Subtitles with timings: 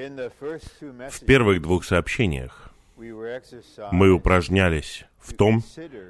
[0.00, 5.62] В первых двух сообщениях мы упражнялись в том,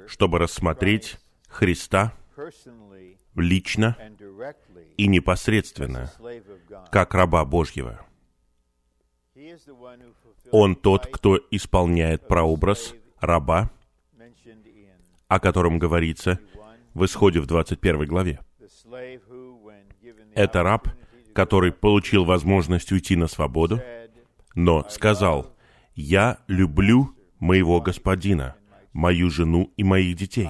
[0.07, 1.17] чтобы рассмотреть
[1.49, 2.13] Христа
[3.35, 3.97] лично
[4.97, 6.11] и непосредственно,
[6.91, 8.05] как раба Божьего.
[10.51, 13.71] Он тот, кто исполняет прообраз раба,
[15.27, 16.39] о котором говорится
[16.93, 18.39] в Исходе в 21 главе.
[20.33, 20.87] Это раб,
[21.33, 23.81] который получил возможность уйти на свободу,
[24.55, 25.53] но сказал,
[25.95, 28.55] «Я люблю моего господина,
[28.93, 30.49] мою жену и моих детей.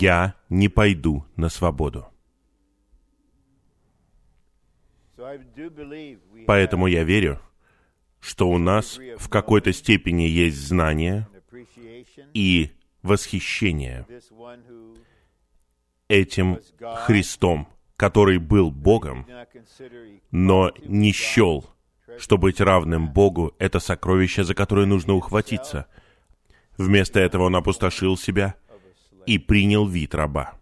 [0.00, 2.06] Я не пойду на свободу».
[6.46, 7.40] Поэтому я верю,
[8.20, 11.28] что у нас в какой-то степени есть знание
[12.34, 12.70] и
[13.02, 14.06] восхищение
[16.08, 16.60] этим
[17.06, 17.68] Христом,
[18.02, 19.28] который был Богом,
[20.32, 21.70] но не счел,
[22.18, 25.86] что быть равным Богу— это сокровище, за которое нужно ухватиться.
[26.76, 28.56] Вместо этого он опустошил себя
[29.24, 30.54] и принял вид раба.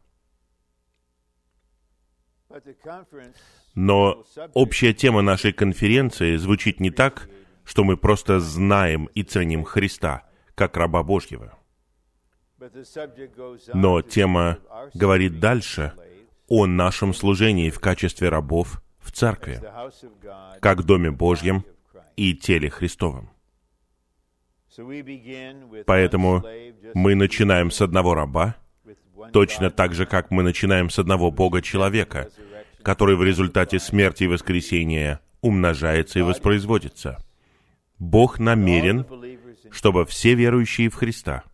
[3.74, 4.22] Но
[4.52, 7.30] общая тема нашей конференции звучит не так,
[7.64, 11.58] что мы просто знаем и ценим Христа, как раба Божьего.
[13.72, 14.58] Но тема
[14.92, 15.94] говорит дальше
[16.50, 19.62] о нашем служении в качестве рабов в церкви,
[20.60, 21.64] как Доме Божьем
[22.16, 23.30] и теле Христовом.
[25.86, 26.44] Поэтому
[26.92, 28.56] мы начинаем с одного раба,
[29.32, 32.30] точно так же, как мы начинаем с одного Бога-человека,
[32.82, 37.18] который в результате смерти и воскресения умножается и воспроизводится.
[37.98, 39.06] Бог намерен,
[39.70, 41.44] чтобы все верующие в Христа,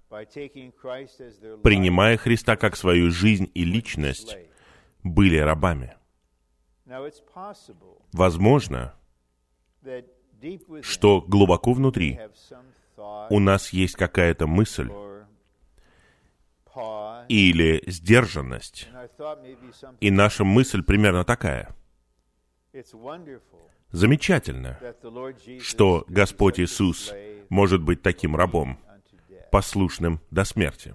[1.63, 4.39] принимая Христа как свою жизнь и личность,
[5.07, 5.97] были рабами.
[8.13, 8.95] Возможно,
[10.83, 12.21] что глубоко внутри
[13.31, 14.91] у нас есть какая-то мысль
[17.29, 18.89] или сдержанность,
[20.01, 21.75] и наша мысль примерно такая.
[23.91, 24.79] Замечательно,
[25.61, 27.13] что Господь Иисус
[27.49, 28.79] может быть таким рабом,
[29.51, 30.95] послушным до смерти.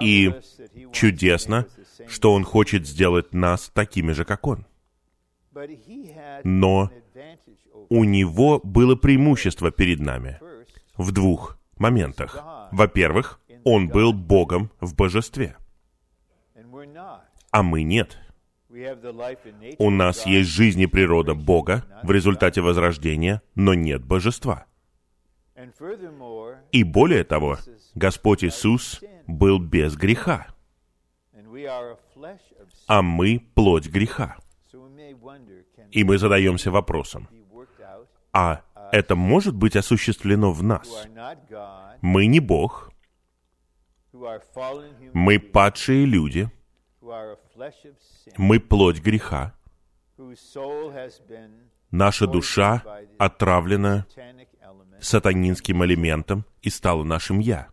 [0.00, 0.32] И
[0.92, 1.66] чудесно,
[2.08, 4.66] что Он хочет сделать нас такими же, как Он.
[6.44, 6.90] Но
[7.88, 10.40] у Него было преимущество перед нами
[10.96, 12.42] в двух моментах.
[12.72, 15.56] Во-первых, Он был Богом в божестве,
[17.50, 18.18] а мы нет.
[19.78, 24.66] У нас есть жизнь и природа Бога в результате возрождения, но нет божества.
[26.72, 27.58] И более того,
[27.96, 30.48] Господь Иисус был без греха,
[32.86, 34.36] а мы плоть греха.
[35.90, 37.26] И мы задаемся вопросом,
[38.34, 38.62] а
[38.92, 41.08] это может быть осуществлено в нас?
[42.02, 42.92] Мы не Бог,
[45.14, 46.50] мы падшие люди,
[48.36, 49.54] мы плоть греха,
[51.90, 52.82] наша душа
[53.18, 54.06] отравлена
[55.00, 57.70] сатанинским элементом и стала нашим «я».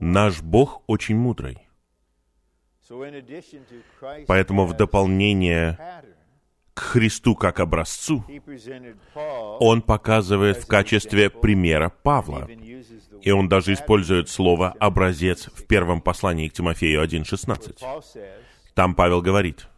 [0.00, 1.68] Наш Бог очень мудрый.
[4.26, 5.78] Поэтому в дополнение
[6.74, 8.24] к Христу как образцу,
[9.60, 12.48] он показывает в качестве примера Павла.
[13.22, 17.82] И он даже использует слово «образец» в первом послании к Тимофею 1.16.
[18.74, 19.68] Там Павел говорит,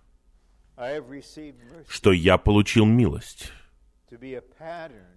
[1.86, 3.52] что я получил милость,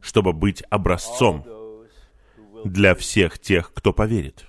[0.02, 1.46] чтобы быть образцом
[2.66, 4.46] для всех тех, кто поверит.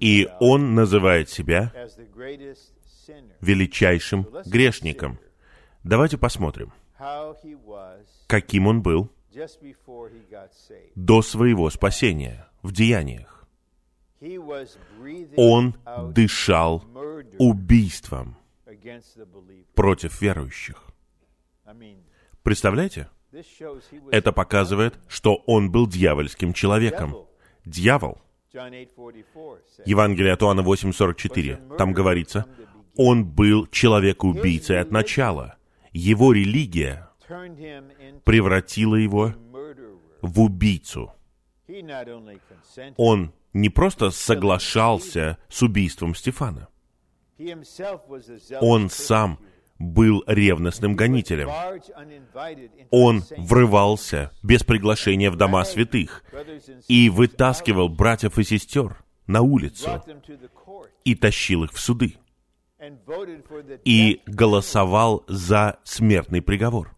[0.00, 1.72] И он называет себя
[3.40, 5.18] величайшим грешником.
[5.84, 6.72] Давайте посмотрим,
[8.26, 9.10] каким он был
[10.94, 13.48] до своего спасения в деяниях.
[15.36, 15.76] Он
[16.12, 16.84] дышал
[17.38, 18.36] убийством
[19.74, 20.84] против верующих.
[22.42, 23.08] Представляете?
[24.10, 27.16] Это показывает, что он был дьявольским человеком.
[27.64, 28.18] Дьявол.
[29.84, 31.76] Евангелие от Иоанна 8.44.
[31.76, 32.46] Там говорится,
[32.96, 35.56] он был человек-убийцей от начала.
[35.92, 37.08] Его религия
[38.24, 39.34] превратила его
[40.20, 41.12] в убийцу.
[42.96, 46.68] Он не просто соглашался с убийством Стефана.
[48.60, 49.38] Он сам
[49.80, 51.48] был ревностным гонителем.
[52.90, 56.22] Он врывался без приглашения в дома святых
[56.86, 60.04] и вытаскивал братьев и сестер на улицу
[61.04, 62.16] и тащил их в суды.
[63.84, 66.96] и голосовал за смертный приговор.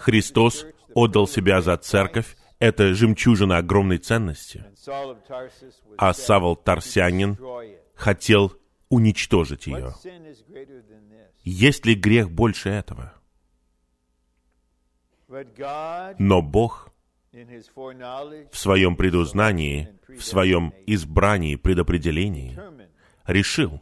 [0.00, 4.64] Христос отдал себя за церковь, это жемчужина огромной ценности,
[5.96, 7.38] а Савол Тарсянин
[7.94, 8.52] хотел
[8.90, 9.94] уничтожить ее.
[11.42, 13.14] Есть ли грех больше этого?
[16.18, 16.92] Но Бог
[17.32, 22.58] в своем предузнании, в своем избрании, предопределении
[23.24, 23.80] решил,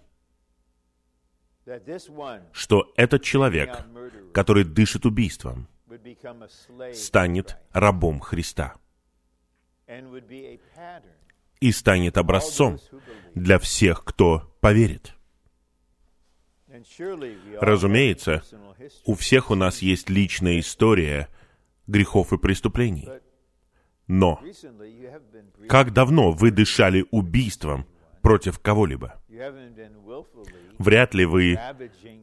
[2.53, 3.87] что этот человек,
[4.35, 5.69] который дышит убийством,
[6.93, 8.77] станет рабом Христа
[11.61, 12.79] и станет образцом
[13.35, 15.15] для всех, кто поверит.
[17.61, 18.43] Разумеется,
[19.05, 21.29] у всех у нас есть личная история
[21.87, 23.09] грехов и преступлений.
[24.07, 24.41] Но
[25.69, 27.87] как давно вы дышали убийством
[28.23, 29.21] против кого-либо?
[30.79, 31.59] Вряд ли вы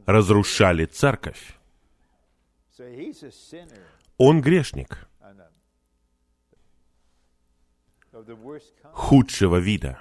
[0.06, 1.56] разрушали церковь.
[4.18, 5.05] Он грешник
[8.92, 9.98] худшего вида.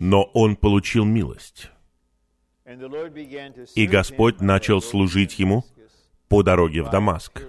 [0.00, 1.70] Но он получил милость.
[3.74, 5.64] И Господь начал служить ему
[6.28, 7.42] по дороге в Дамаск,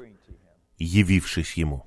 [0.77, 1.85] явившись ему.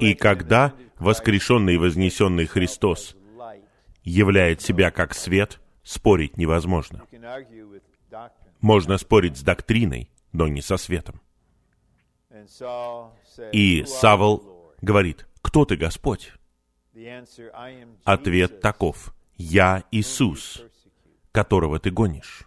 [0.00, 3.16] И когда воскрешенный и вознесенный Христос
[4.04, 7.02] являет себя как свет, спорить невозможно.
[8.60, 11.20] Можно спорить с доктриной, но не со светом.
[13.52, 16.32] И Савол говорит, «Кто ты, Господь?»
[18.04, 20.62] Ответ таков, «Я Иисус,
[21.32, 22.46] которого ты гонишь».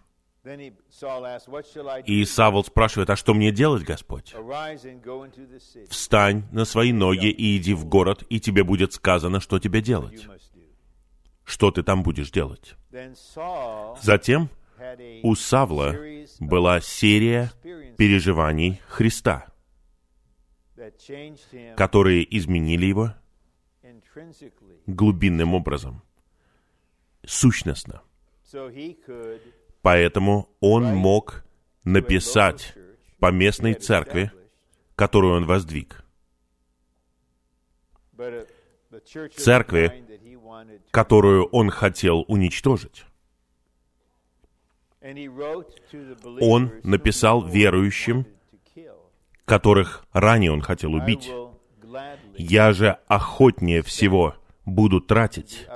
[2.05, 4.33] И Савол спрашивает, а что мне делать, Господь?
[5.89, 10.27] Встань на свои ноги и иди в город, и тебе будет сказано, что тебе делать.
[11.43, 12.75] Что ты там будешь делать?
[14.01, 14.49] Затем
[15.23, 15.95] у Савла
[16.39, 17.51] была серия
[17.97, 19.45] переживаний Христа,
[21.75, 23.13] которые изменили его
[24.87, 26.01] глубинным образом,
[27.25, 28.01] сущностно.
[29.81, 31.45] Поэтому он мог
[31.83, 32.73] написать
[33.19, 34.31] по местной церкви,
[34.95, 36.03] которую он воздвиг.
[39.35, 40.05] Церкви,
[40.91, 43.05] которую он хотел уничтожить.
[46.41, 48.25] Он написал верующим,
[49.49, 51.29] которых ранее он хотел убить.
[52.37, 55.67] «Я же охотнее всего буду тратить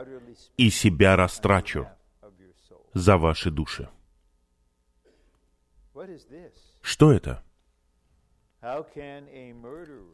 [0.57, 1.87] и себя растрачу
[2.93, 3.89] за ваши души».
[6.81, 7.43] Что это?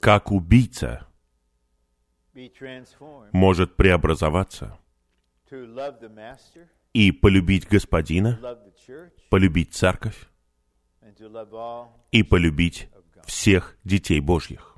[0.02, 1.08] Как убийца
[3.34, 4.80] может преобразоваться
[6.94, 8.40] и полюбить Господина,
[9.30, 10.30] полюбить церковь
[12.12, 12.90] и полюбить
[13.30, 14.78] всех детей Божьих.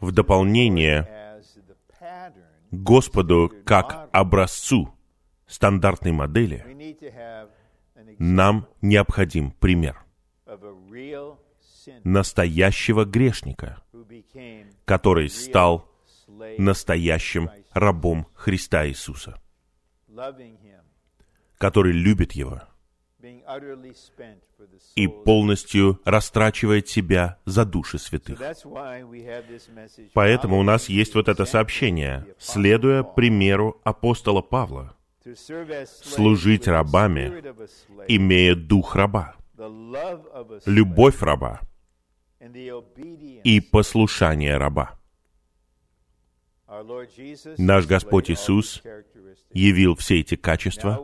[0.00, 1.42] В дополнение
[2.70, 4.94] Господу как образцу
[5.46, 6.64] стандартной модели
[8.18, 10.04] нам необходим пример
[12.02, 13.82] настоящего грешника,
[14.84, 15.90] который стал
[16.58, 19.40] настоящим рабом Христа Иисуса,
[21.58, 22.62] который любит Его
[24.94, 28.40] и полностью растрачивает себя за души святых.
[30.12, 34.96] Поэтому у нас есть вот это сообщение, следуя примеру апостола Павла,
[35.86, 37.42] служить рабами,
[38.08, 39.36] имея дух раба,
[40.66, 41.60] любовь раба
[42.40, 44.98] и послушание раба.
[47.58, 48.82] Наш Господь Иисус
[49.52, 51.00] явил все эти качества,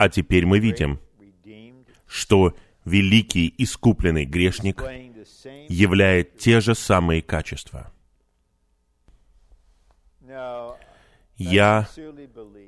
[0.00, 0.98] а теперь мы видим,
[2.06, 2.54] что
[2.86, 4.82] великий искупленный грешник
[5.68, 7.92] являет те же самые качества.
[11.36, 11.86] Я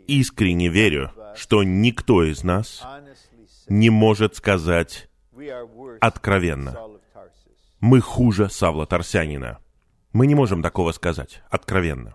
[0.07, 2.83] искренне верю, что никто из нас
[3.67, 5.09] не может сказать
[6.03, 6.79] откровенно,
[7.81, 9.59] мы хуже Савла Тарсянина.
[10.13, 12.15] Мы не можем такого сказать откровенно.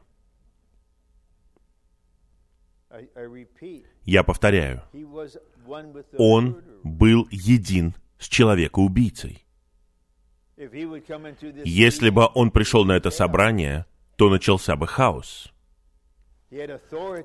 [4.08, 4.84] Я повторяю,
[6.18, 9.46] он был един с человекоубийцей.
[11.66, 13.86] Если бы он пришел на это собрание,
[14.16, 15.52] то начался бы хаос.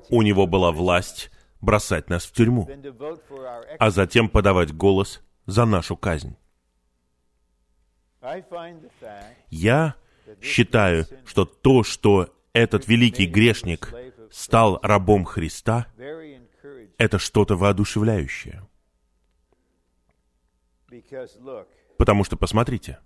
[0.09, 2.67] У него была власть бросать нас в тюрьму,
[3.79, 6.35] а затем подавать голос за нашу казнь.
[9.49, 9.95] Я
[10.41, 13.93] считаю, что то, что этот великий грешник
[14.29, 15.87] стал рабом Христа,
[17.03, 18.67] это что-то воодушевляющее.
[21.97, 22.99] Потому что, посмотрите,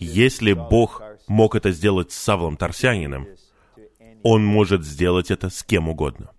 [0.00, 3.28] если Бог мог это сделать с Савлом Тарсянином,
[4.22, 6.32] Он может сделать это с кем угодно.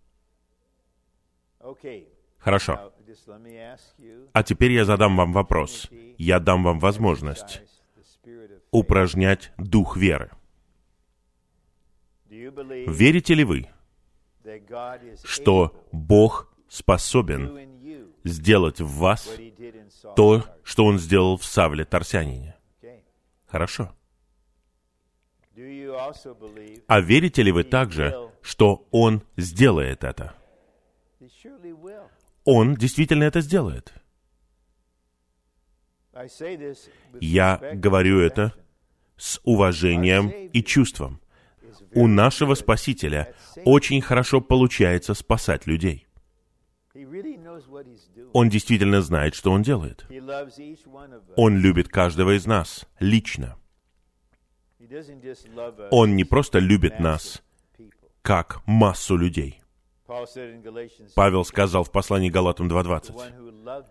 [2.38, 2.94] Хорошо.
[4.34, 5.90] А теперь я задам вам вопрос.
[6.18, 7.62] Я дам вам возможность
[8.72, 10.32] упражнять дух веры.
[12.30, 13.68] Верите ли вы,
[15.24, 17.70] что Бог способен
[18.24, 19.30] сделать в вас
[20.16, 22.56] то, что Он сделал в Савле Тарсянине?
[23.48, 23.94] Хорошо.
[26.88, 30.36] А верите ли вы также, что Он сделает это?
[32.46, 33.94] Он действительно это сделает.
[37.20, 38.54] Я говорю это
[39.18, 41.22] с уважением и чувством.
[41.94, 43.34] У нашего Спасителя
[43.66, 46.08] очень хорошо получается спасать людей.
[48.34, 50.06] Он действительно знает, что Он делает.
[51.36, 53.58] Он любит каждого из нас лично.
[55.92, 57.44] Он не просто любит нас
[58.22, 59.62] как массу людей.
[61.16, 63.86] Павел сказал в послании Галатам 2.20,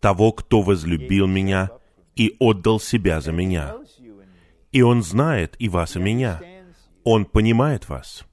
[0.00, 1.70] «Того, кто возлюбил меня
[2.14, 3.76] и отдал себя за меня».
[4.72, 6.40] И Он знает и вас, и меня.
[7.04, 8.24] Он понимает вас.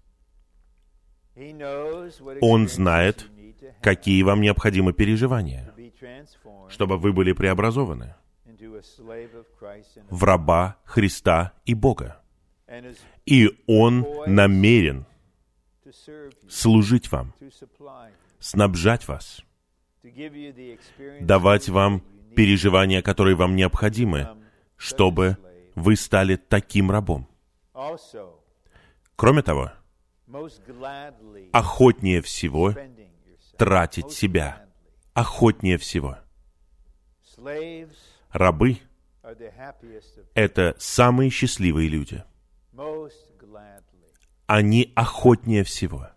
[2.42, 3.30] Он знает,
[3.82, 5.74] какие вам необходимы переживания,
[6.70, 8.16] чтобы вы были преобразованы
[10.10, 12.22] в раба Христа и Бога.
[13.26, 15.06] И Он намерен
[16.50, 17.34] служить вам,
[18.40, 19.42] снабжать вас,
[21.22, 22.02] давать вам
[22.36, 24.28] переживания, которые вам необходимы,
[24.76, 25.38] чтобы
[25.76, 27.28] вы стали таким рабом.
[29.18, 29.72] Кроме того,
[31.52, 32.74] охотнее всего
[33.58, 34.68] тратить себя.
[35.14, 36.20] Охотнее всего.
[38.32, 38.78] Рабы—
[40.36, 42.24] это самые счастливые люди.
[44.46, 46.10] Они охотнее всего.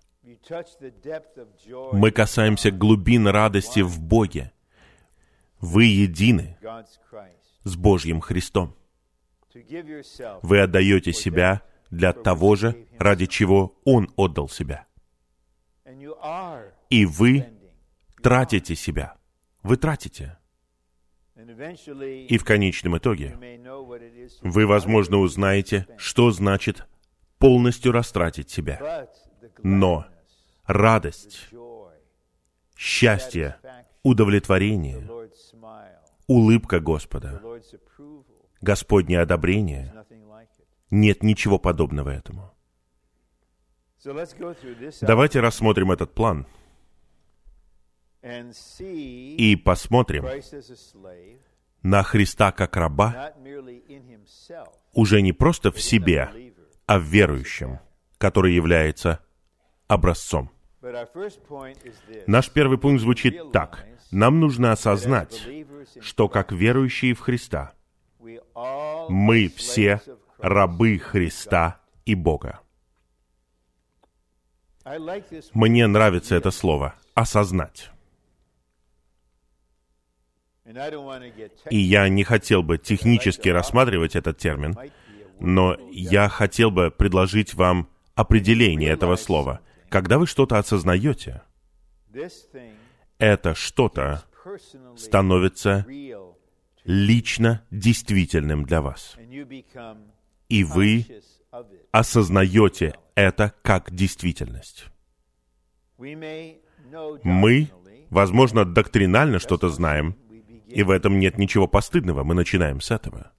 [1.92, 4.52] Мы касаемся глубин радости в Боге.
[5.58, 6.58] Вы едины
[7.64, 8.76] с Божьим Христом.
[10.42, 14.86] Вы отдаете себя для того же, ради чего Он отдал себя.
[16.88, 17.46] И вы
[18.22, 19.16] тратите себя.
[19.62, 20.38] Вы тратите.
[21.36, 23.36] И в конечном итоге
[24.42, 26.86] вы, возможно, узнаете, что значит
[27.38, 29.08] полностью растратить себя.
[29.62, 30.06] Но
[30.66, 31.48] радость,
[32.76, 33.56] счастье,
[34.02, 35.08] удовлетворение,
[36.26, 37.42] улыбка Господа,
[38.60, 39.94] Господнее одобрение,
[40.90, 42.52] нет ничего подобного этому.
[45.02, 46.46] Давайте рассмотрим этот план
[48.22, 50.26] и посмотрим
[51.82, 53.34] на Христа как раба
[54.92, 56.30] уже не просто в себе,
[56.86, 57.78] а в верующем,
[58.18, 59.20] который является
[59.86, 60.50] образцом.
[62.26, 63.86] Наш первый пункт звучит так.
[64.10, 65.46] Нам нужно осознать,
[66.00, 67.74] что как верующие в Христа,
[69.08, 70.00] мы все
[70.42, 72.60] рабы Христа и Бога.
[75.52, 77.90] Мне нравится это слово «осознать».
[81.70, 84.76] И я не хотел бы технически рассматривать этот термин,
[85.40, 89.60] но я хотел бы предложить вам определение этого слова.
[89.88, 91.42] Когда вы что-то осознаете,
[93.18, 94.24] это что-то
[94.96, 95.84] становится
[96.84, 99.16] лично действительным для вас.
[100.50, 101.06] И вы
[101.92, 104.86] осознаете это как действительность.
[107.22, 107.70] Мы,
[108.10, 110.16] возможно, доктринально что-то знаем,
[110.66, 112.24] и в этом нет ничего постыдного.
[112.24, 113.32] Мы начинаем с этого.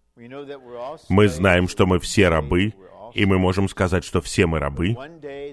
[1.09, 2.73] Мы знаем, что мы все рабы,
[3.13, 4.95] и мы можем сказать, что все мы рабы,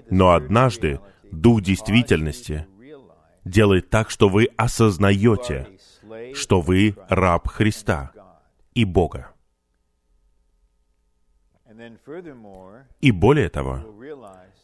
[0.09, 0.99] но однажды
[1.31, 2.67] Дух действительности
[3.43, 5.67] делает так, что вы осознаете,
[6.33, 8.11] что вы раб Христа
[8.73, 9.33] и Бога.
[13.01, 13.79] И более того,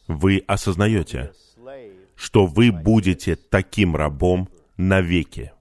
[0.06, 1.32] вы осознаете,
[2.14, 5.52] что вы будете таким рабом навеки.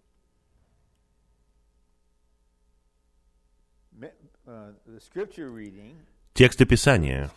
[6.33, 7.31] Тексты Писания,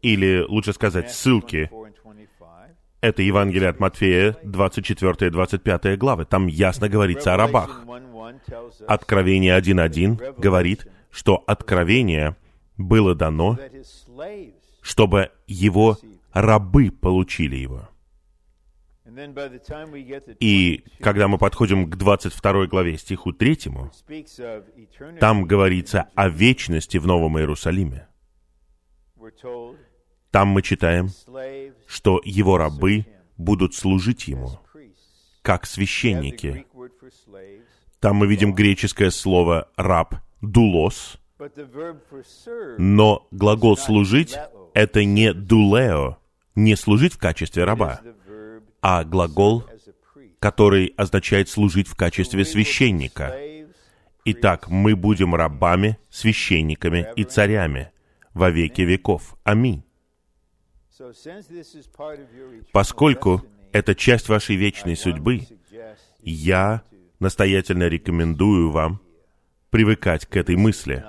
[0.00, 1.70] или лучше сказать, ссылки,
[3.00, 6.24] это Евангелие от Матфея, 24-25 главы.
[6.24, 7.84] Там ясно говорится о рабах.
[8.86, 12.36] Откровение 1.1 говорит, что откровение
[12.80, 13.58] было дано,
[14.80, 15.98] чтобы его
[16.32, 17.88] рабы получили его.
[20.40, 25.18] И 22, когда мы подходим к 22 главе стиху 3, speaks of eternity.
[25.18, 28.06] там говорится о вечности в Новом Иерусалиме.
[30.30, 31.08] Там мы читаем,
[31.86, 33.04] что его рабы
[33.36, 34.60] будут служить ему,
[35.42, 36.66] как священники.
[37.98, 41.19] Там мы видим греческое слово «раб»— «дулос»,
[42.78, 44.36] но глагол «служить»—
[44.74, 46.18] это не «дулео»,
[46.54, 48.00] не служить в качестве раба,
[48.82, 49.64] а глагол,
[50.38, 53.34] который означает служить в качестве священника.
[54.24, 57.90] Итак, мы будем рабами, священниками и царями
[58.34, 59.36] во веки веков.
[59.44, 59.84] Аминь.
[62.72, 63.42] Поскольку
[63.72, 65.46] это часть вашей вечной судьбы,
[66.20, 66.82] я
[67.18, 69.00] настоятельно рекомендую вам
[69.70, 71.04] привыкать к этой мысли,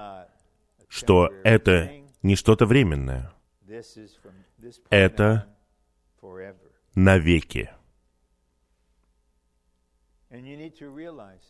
[0.92, 1.90] что это
[2.22, 3.32] не что-то временное,
[4.90, 5.48] это
[6.94, 7.72] навеки.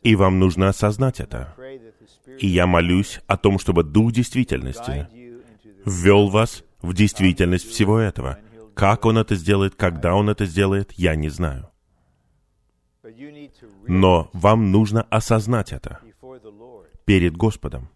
[0.04, 1.56] И вам нужно осознать это.
[2.38, 5.08] И я молюсь о том, чтобы Дух действительности
[5.86, 8.38] ввел вас в действительность всего этого.
[8.76, 11.68] Как Он это сделает, когда Он это сделает, я не знаю.
[13.88, 16.00] Но вам нужно осознать это
[17.06, 17.90] перед Господом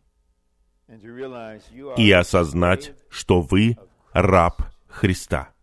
[1.97, 3.77] и осознать, что вы
[4.13, 5.53] раб Христа,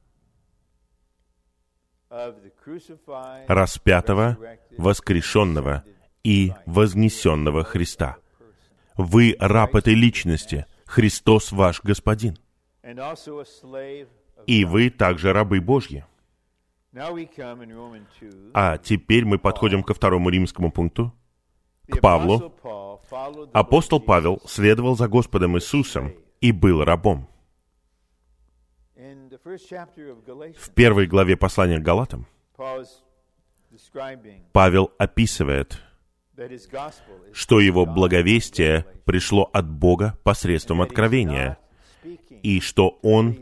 [3.48, 4.38] распятого,
[4.76, 5.84] воскрешенного
[6.22, 8.16] и вознесенного Христа.
[8.96, 12.36] Вы раб этой личности, Христос ваш Господин.
[14.46, 16.04] И вы также рабы Божьи.
[16.92, 18.50] Now we come in Romans 2.
[18.52, 21.14] А теперь мы подходим ко второму римскому пункту.
[21.88, 22.52] К Павлу.
[23.52, 27.28] Апостол Павел следовал за Господом Иисусом и был рабом.
[29.44, 32.26] В первой главе послания к Галатам
[34.52, 35.80] Павел описывает,
[37.32, 41.58] что его благовестие пришло от Бога посредством откровения,
[42.42, 43.38] и что он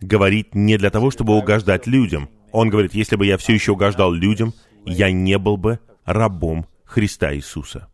[0.00, 2.28] говорит не для того, чтобы угождать людям.
[2.52, 7.34] Он говорит, если бы я все еще угождал людям, я не был бы рабом Христа
[7.34, 7.88] Иисуса.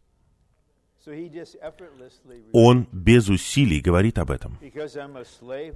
[2.53, 4.59] Он без усилий говорит об этом.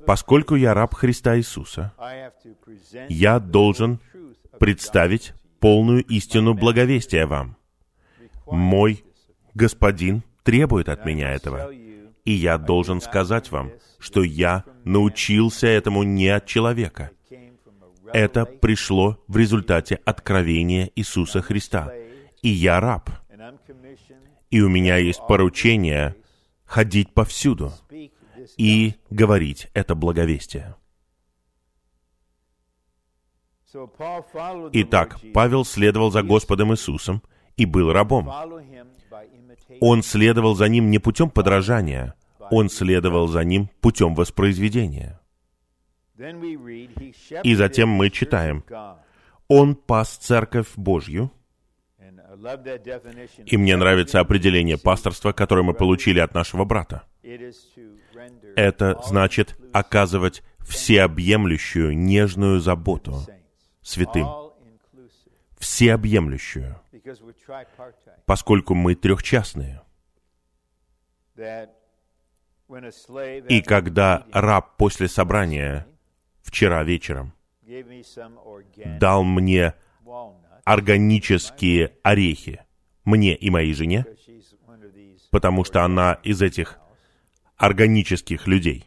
[0.07, 1.93] Поскольку я раб Христа Иисуса,
[3.11, 4.01] я должен
[4.59, 7.57] представить полную истину благовестия вам.
[8.47, 9.05] Мой
[9.55, 11.71] Господин требует от меня этого.
[12.25, 17.11] И я должен сказать вам, что я научился этому не от человека.
[18.13, 21.93] Это пришло в результате откровения Иисуса Христа.
[22.43, 23.11] И я раб.
[24.51, 26.17] И у меня есть поручение
[26.65, 27.73] ходить повсюду
[28.57, 30.77] и говорить это благовестие.
[34.73, 37.23] Итак, Павел следовал за Господом Иисусом
[37.57, 38.31] и был рабом.
[39.81, 42.15] Он следовал за ним не путем подражания,
[42.51, 45.21] он следовал за ним путем воспроизведения.
[47.45, 48.65] И затем мы читаем.
[49.49, 51.31] Он пас церковь Божью,
[53.45, 57.05] и мне нравится определение пасторства, которое мы получили от нашего брата.
[58.57, 63.21] Это значит оказывать всеобъемлющую нежную заботу
[63.83, 64.29] святым,
[65.59, 66.81] всеобъемлющую,
[68.27, 69.83] поскольку мы трехчастные.
[73.49, 75.87] И когда раб после собрания
[76.43, 77.33] вчера вечером
[79.01, 79.75] дал мне
[80.69, 82.63] органические орехи,
[83.07, 84.05] мне и моей жене,
[85.31, 86.79] потому что она из этих
[87.57, 88.87] органических людей.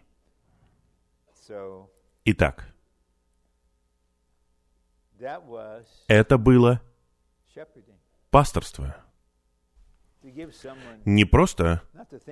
[2.26, 2.72] Итак,
[6.08, 6.84] это было
[8.30, 8.96] пасторство.
[11.04, 11.82] Не просто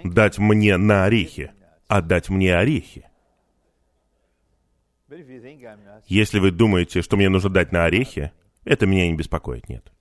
[0.03, 1.51] дать мне на орехи,
[1.88, 3.09] а дать мне орехи.
[6.05, 8.31] Если вы думаете, что мне нужно дать на орехи,
[8.63, 9.91] это меня не беспокоит, нет.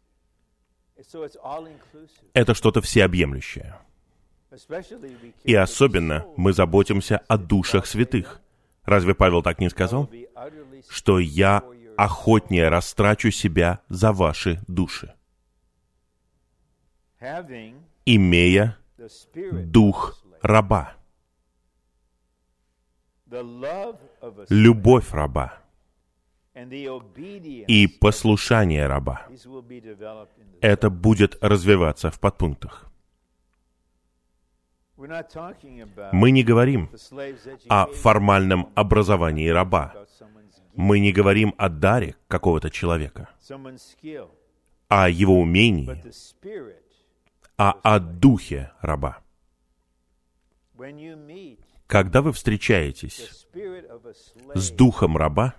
[2.35, 3.79] Это что-то всеобъемлющее.
[5.44, 8.40] И особенно мы заботимся о душах святых.
[8.85, 10.11] Разве Павел так не сказал?
[10.88, 11.62] Что я
[11.97, 15.14] охотнее растрачу себя за ваши души,
[18.07, 18.79] имея
[19.66, 20.94] дух раба,
[24.49, 25.61] любовь раба
[27.68, 29.27] и послушание раба.
[30.61, 32.90] Это будет развиваться в подпунктах.
[36.12, 36.90] Мы не говорим
[37.68, 39.94] о формальном образовании раба.
[40.75, 43.29] Мы не говорим о даре какого-то человека,
[44.88, 46.03] о его умении,
[47.57, 49.18] а о духе раба.
[51.87, 53.47] Когда вы встречаетесь
[54.55, 55.55] с духом раба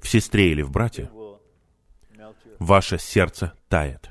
[0.00, 1.10] в сестре или в брате,
[2.58, 4.10] ваше сердце тает.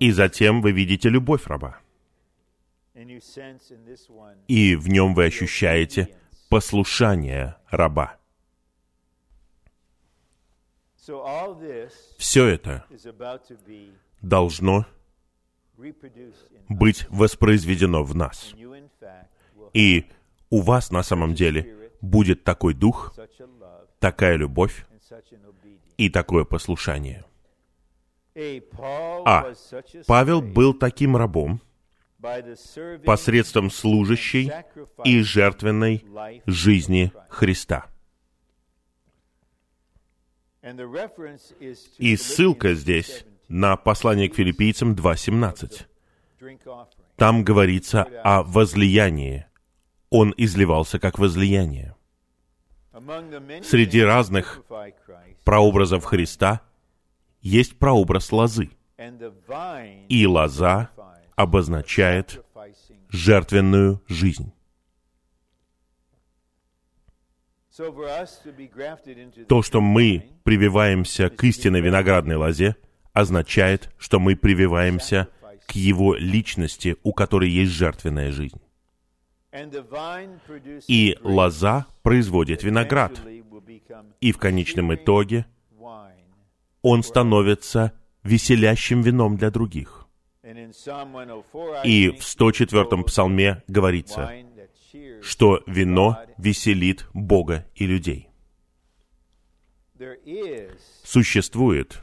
[0.00, 1.80] И затем вы видите любовь раба.
[4.48, 6.16] И в нем вы ощущаете
[6.48, 8.16] послушание раба.
[12.18, 12.84] Все это
[14.20, 14.86] должно
[16.68, 18.54] быть воспроизведено в нас.
[19.72, 20.10] И
[20.50, 23.14] у вас на самом деле будет такой дух,
[23.98, 24.86] такая любовь
[25.96, 27.24] и такое послушание.
[28.78, 29.52] А.
[30.06, 31.60] Павел был таким рабом
[33.04, 34.50] посредством служащей
[35.04, 36.04] и жертвенной
[36.46, 37.86] жизни Христа.
[41.98, 45.86] И ссылка здесь 2:17, на послание к филиппийцам 2.17.
[46.40, 46.86] drink offering.
[47.16, 49.46] Там говорится о возлиянии.
[50.10, 51.94] Он изливался как возлияние.
[53.62, 54.62] Среди разных
[55.44, 56.62] прообразов Христа
[57.40, 58.70] есть прообраз лозы.
[60.08, 60.90] И лоза
[61.36, 62.44] обозначает
[63.10, 64.52] жертвенную жизнь.
[69.46, 72.74] То, что мы прививаемся к истинной виноградной лозе,
[73.12, 75.28] означает, что мы прививаемся
[75.66, 78.60] к Его личности, у которой есть жертвенная жизнь.
[80.88, 83.20] И лоза производит виноград.
[84.20, 85.46] И в конечном итоге
[86.82, 90.06] он становится веселящим вином для других.
[90.42, 94.32] And in Psalm 104, I И в 104-м it псалме говорится,
[95.20, 98.30] что вино веселит Бога и людей.
[101.02, 102.00] Существует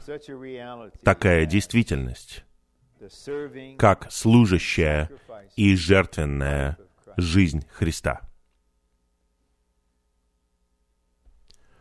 [1.02, 2.44] такая действительность,
[3.78, 5.10] как служащая
[5.56, 6.78] и жертвенная
[7.16, 8.20] жизнь Христа.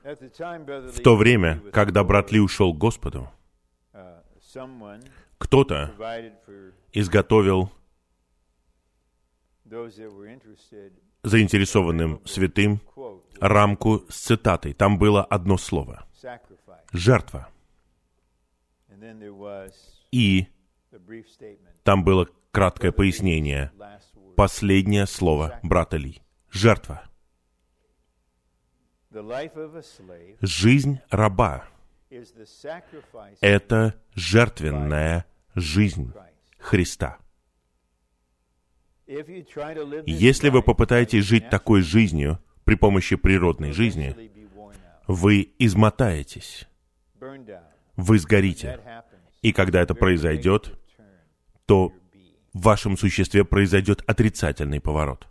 [0.04, 3.30] В то время, когда брат Ли ушел к Господу,
[5.38, 5.95] кто-то
[6.93, 7.71] изготовил
[11.24, 12.82] заинтересованным святым
[13.39, 14.74] рамку с цитатой.
[14.74, 16.06] Там было одно слово
[16.91, 17.50] «жертва».
[20.12, 20.48] И
[21.84, 23.71] там было краткое пояснение.
[24.36, 26.21] Последнее слово брата Ли—
[26.52, 27.04] «жертва».
[30.41, 31.65] Жизнь раба
[33.41, 36.12] это жертвенная жизнь
[36.58, 37.17] Христа.
[39.08, 44.15] Если вы попытаетесь жить такой жизнью при помощи природной жизни,
[45.08, 46.67] вы измотаетесь,
[47.95, 48.80] вы сгорите.
[49.41, 50.78] И когда это произойдет,
[51.65, 51.93] то.
[52.56, 55.28] В вашем существе произойдет отрицательный поворот.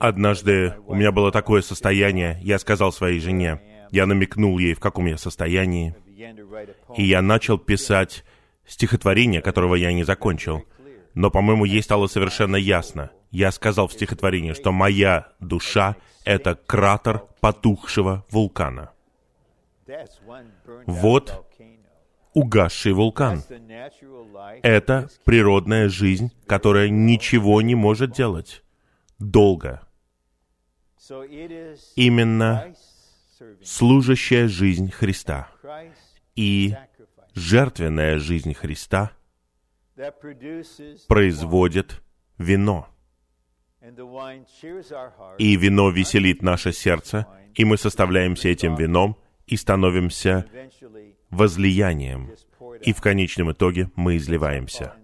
[0.00, 3.60] Однажды у меня было такое состояние, я сказал своей жене,
[3.92, 5.94] я намекнул ей, в каком я состоянии,
[6.96, 8.24] и я начал писать
[8.66, 10.64] стихотворение, которого я не закончил.
[11.14, 13.10] Но, по-моему, ей стало совершенно ясно.
[13.30, 18.90] Я сказал в стихотворении, что моя душа— это кратер потухшего вулкана.
[20.86, 21.46] Вот.
[22.32, 23.42] Угасший вулкан.
[24.62, 28.62] Это природная жизнь, которая ничего не может делать
[29.18, 29.82] долго.
[31.96, 32.74] Именно
[33.62, 35.48] служащая жизнь Христа
[36.36, 36.74] и
[37.34, 39.12] жертвенная жизнь Христа
[41.08, 42.02] производит
[42.38, 42.88] вино.
[45.38, 49.16] И вино веселит наше сердце, и мы составляемся этим вином
[49.46, 50.46] и становимся
[51.30, 52.30] возлиянием.
[52.82, 54.94] И в конечном итоге мы изливаемся.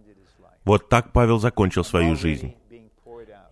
[0.65, 2.55] Вот так Павел закончил свою жизнь.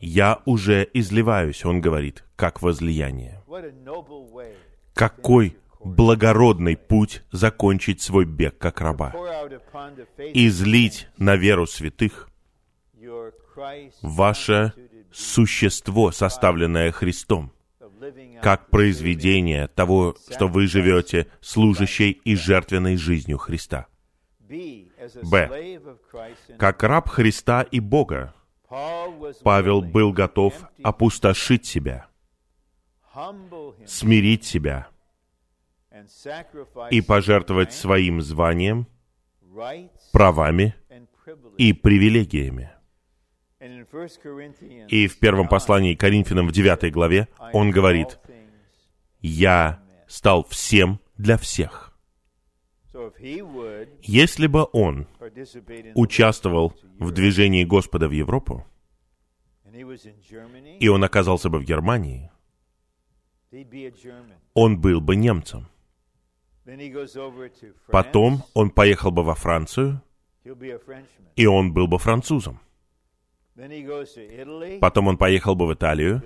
[0.00, 3.42] «Я уже изливаюсь», он говорит, как возлияние.
[4.92, 9.14] Какой благородный путь закончить свой бег как раба.
[10.34, 12.28] Излить на веру святых
[14.02, 14.72] ваше
[15.12, 17.52] существо, составленное Христом,
[18.42, 23.86] как произведение того, что вы живете служащей и жертвенной жизнью Христа.
[25.22, 25.80] Б.
[26.58, 28.34] Как раб Христа и Бога,
[29.42, 32.06] Павел был готов опустошить себя,
[33.86, 34.88] смирить себя
[36.90, 38.86] и пожертвовать своим званием,
[40.12, 40.74] правами
[41.56, 42.73] и привилегиями.
[44.88, 48.18] И в первом послании к Коринфянам в 9 главе он говорит,
[49.20, 51.96] «Я стал всем для всех».
[54.02, 55.08] Если бы он
[55.94, 58.66] участвовал в движении Господа в Европу,
[60.78, 62.30] и он оказался бы в Германии,
[64.52, 65.68] он был бы немцем.
[67.88, 70.02] Потом он поехал бы во Францию,
[71.36, 72.60] и он был бы французом.
[74.80, 76.22] Потом он поехал бы в Италию,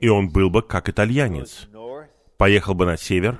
[0.00, 1.68] и он был бы как итальянец.
[2.38, 3.38] Поехал бы на север,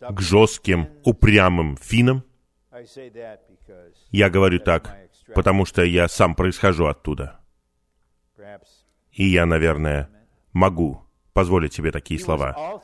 [0.00, 2.24] к жестким, упрямым финнам.
[4.10, 4.96] Я говорю так,
[5.34, 7.40] потому что я сам происхожу оттуда.
[9.12, 10.08] И я, наверное,
[10.52, 11.02] могу
[11.32, 12.80] позволить себе такие слова.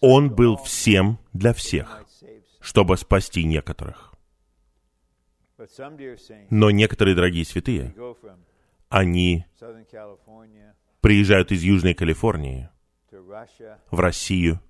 [0.00, 2.04] Он был всем для всех,
[2.60, 4.13] чтобы спасти некоторых.
[6.50, 7.94] Но некоторые дорогие святые,
[8.88, 9.44] они
[11.00, 12.68] приезжают из Южной Калифорнии
[13.90, 14.60] в Россию,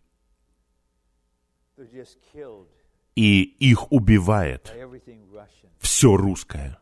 [3.15, 4.73] и их убивает
[5.79, 6.79] все русское.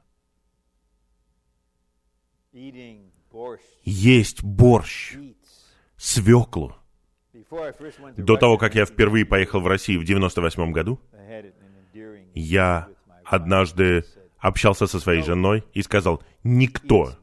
[3.85, 5.17] Есть борщ,
[5.97, 6.75] свеклу.
[8.17, 11.01] До того, как я впервые поехал в Россию в 98 году,
[12.35, 12.89] я
[13.33, 14.05] однажды
[14.39, 17.15] общался со своей женой и сказал, никто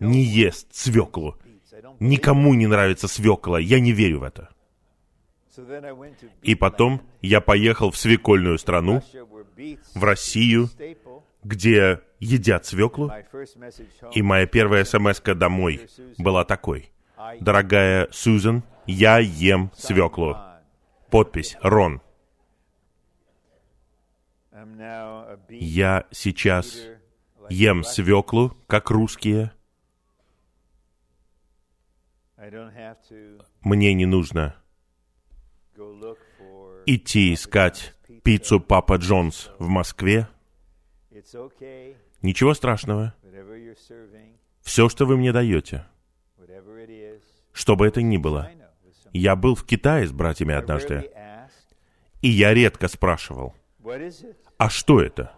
[0.00, 1.36] не ест свеклу.
[2.00, 4.48] Никому не нравится свекла, я не верю в это.
[6.42, 9.02] И потом я поехал в свекольную страну,
[9.94, 10.68] в Россию,
[11.44, 13.12] где едят свеклу.
[14.12, 15.88] И моя первая смс домой
[16.18, 16.90] была такой.
[17.40, 20.36] Дорогая Сьюзен, я ем свеклу.
[21.10, 22.00] Подпись Рон.
[25.50, 26.76] Я сейчас
[27.50, 29.52] ем свеклу, как русские.
[33.62, 34.56] Мне не нужно
[36.86, 40.28] идти искать пиццу Папа Джонс в Москве.
[42.22, 43.14] Ничего страшного.
[44.62, 45.86] Все, что вы мне даете,
[47.52, 48.50] что бы это ни было.
[49.12, 51.10] Я был в Китае с братьями однажды,
[52.22, 53.54] и я редко спрашивал,
[54.58, 55.32] а что это?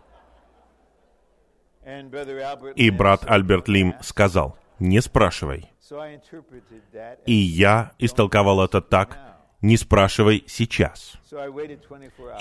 [2.74, 5.70] И брат Альберт Лим сказал, не спрашивай.
[7.26, 9.18] И я истолковал это так,
[9.62, 11.14] не спрашивай сейчас.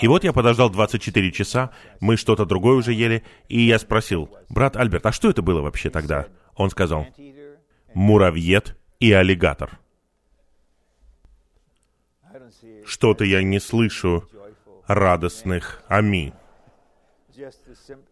[0.00, 4.76] И вот я подождал 24 часа, мы что-то другое уже ели, и я спросил, брат
[4.76, 6.26] Альберт, а что это было вообще тогда?
[6.56, 7.06] Он сказал,
[7.94, 9.78] муравьед и аллигатор.
[12.84, 14.28] Что-то я не слышу
[14.86, 16.32] радостных аминь.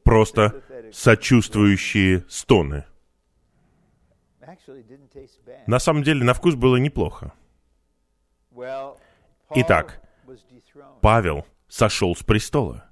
[0.03, 2.85] Просто сочувствующие стоны.
[5.67, 7.33] На самом деле, на вкус было неплохо.
[9.55, 10.03] Итак,
[11.01, 12.91] Павел сошел с престола.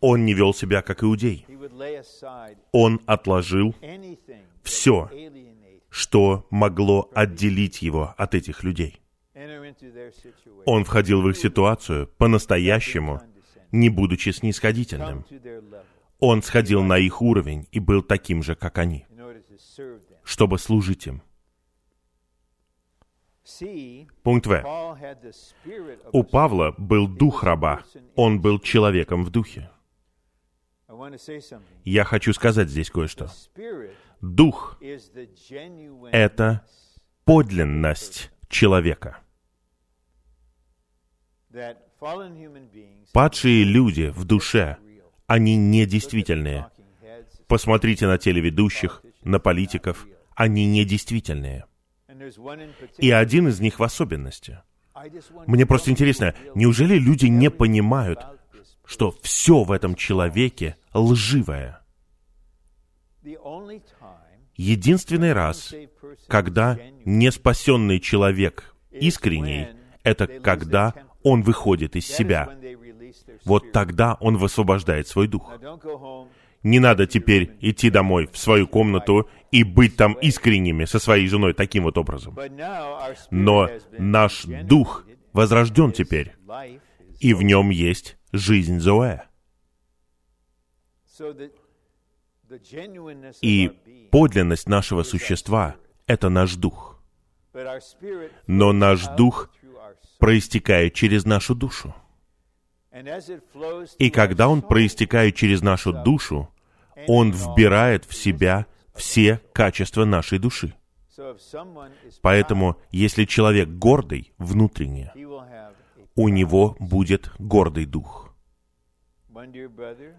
[0.00, 1.46] Он не вел себя как иудей.
[2.72, 3.74] Он отложил
[4.62, 5.10] все,
[5.88, 9.00] что могло отделить его от этих людей.
[10.64, 13.20] Он входил в их ситуацию по-настоящему,
[13.72, 15.24] не будучи снисходительным.
[16.18, 19.06] Он сходил на их уровень и был таким же, как они,
[20.22, 21.22] чтобы служить им.
[24.22, 24.62] Пункт В.
[26.12, 27.82] У Павла был дух раба.
[28.14, 29.68] Он был человеком в духе.
[31.84, 33.28] Я хочу сказать здесь кое-что.
[34.20, 34.78] Дух—
[36.12, 36.66] это
[37.24, 39.18] подлинность человека.
[43.12, 44.78] Падшие люди в душе,
[45.28, 46.66] они недействительные.
[47.46, 51.66] Посмотрите на телеведущих, на политиков, они недействительные.
[52.98, 54.60] И один из них в особенности.
[55.46, 58.18] Мне просто интересно, неужели люди не понимают,
[58.84, 61.80] что все в этом человеке лживое?
[64.56, 65.72] Единственный раз,
[66.26, 69.68] когда неспасенный человек искренний,
[70.02, 72.48] это когда он выходит из себя.
[73.44, 75.52] Вот тогда он высвобождает свой дух.
[76.62, 81.54] Не надо теперь идти домой в свою комнату и быть там искренними со своей женой
[81.54, 82.38] таким вот образом.
[83.30, 86.34] Но наш дух возрожден теперь,
[87.20, 89.22] и в нем есть жизнь Зоэ.
[93.40, 93.70] И
[94.10, 97.02] подлинность нашего существа— это наш дух.
[98.46, 99.50] Но наш дух
[100.22, 101.92] проистекает через нашу душу.
[103.98, 106.48] И когда он проистекает через нашу душу,
[107.08, 110.74] он вбирает в себя все качества нашей души.
[112.20, 115.12] Поэтому, если человек гордый внутренне,
[116.14, 118.32] у него будет гордый дух.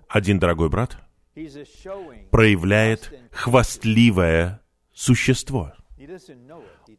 [0.10, 0.98] Один дорогой брат
[2.30, 4.60] проявляет хвастливое
[4.92, 5.72] существо.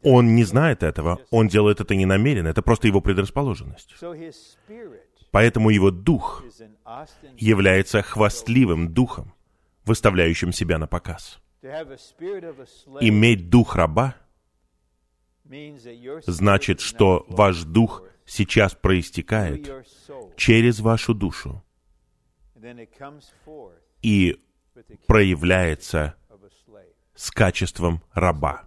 [0.03, 3.95] Он не знает этого, он делает это не намеренно, это просто его предрасположенность.
[5.31, 6.43] Поэтому его дух
[7.37, 9.33] является хвастливым духом,
[9.83, 11.39] выставляющим себя на показ.
[13.01, 14.15] Иметь дух раба
[16.25, 19.69] значит, что ваш дух сейчас проистекает
[20.35, 21.63] через вашу душу
[24.01, 24.39] и
[25.07, 26.15] проявляется.
[27.15, 28.63] С качеством раба.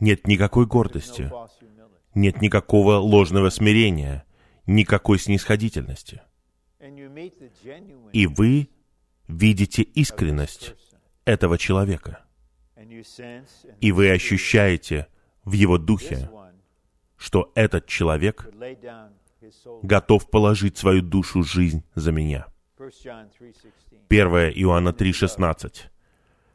[0.00, 1.30] Нет никакой гордости,
[2.14, 4.24] нет никакого ложного смирения,
[4.66, 6.22] никакой снисходительности.
[8.12, 8.68] И вы
[9.28, 10.74] видите искренность
[11.24, 12.24] этого человека.
[13.80, 15.06] И вы ощущаете
[15.44, 16.30] в его духе,
[17.16, 18.48] что этот человек
[19.82, 22.46] готов положить свою душу жизнь за меня.
[22.78, 23.72] 1 John 3:16.
[24.08, 25.93] 1 Иоанна 3,16.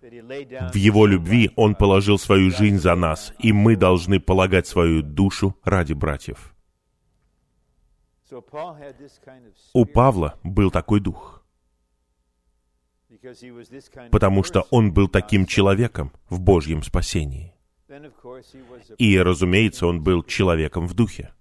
[0.02, 5.58] В его любви он положил свою жизнь за нас, и мы должны полагать свою душу
[5.64, 6.54] ради братьев.
[9.74, 11.44] У Павла был такой дух,
[14.12, 17.54] потому что он был таким человеком в Божьем спасении.
[18.98, 21.34] И, разумеется, он был человеком в духе.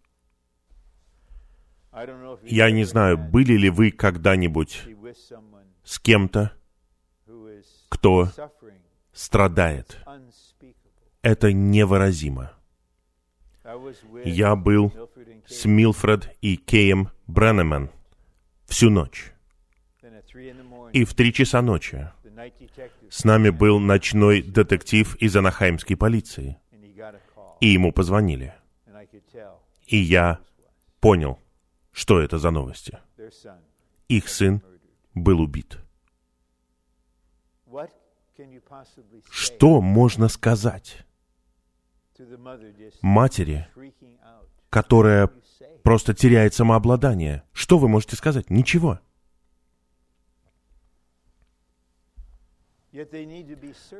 [2.43, 4.83] Я не знаю, были ли вы когда-нибудь
[5.85, 6.58] с кем-то,
[7.89, 8.31] кто
[9.13, 9.99] страдает.
[11.23, 12.53] Это невыразимо.
[14.25, 14.93] Я был
[15.47, 17.91] с Милфред и Кеем Бреннемен
[18.67, 19.33] всю ночь.
[20.93, 22.11] И в три часа ночи
[23.11, 26.57] с нами был ночной детектив из Анахаймской полиции.
[27.61, 28.55] И ему позвонили.
[29.87, 30.39] И я
[31.01, 31.41] понял,
[31.93, 32.99] что это за новости.
[34.09, 34.63] Их сын
[35.15, 35.79] был убит.
[39.31, 41.05] Что можно сказать
[43.03, 43.69] матери,
[44.71, 45.31] которая
[45.83, 47.43] просто теряет самообладание?
[47.53, 48.51] Что вы можете сказать?
[48.51, 49.01] Ничего.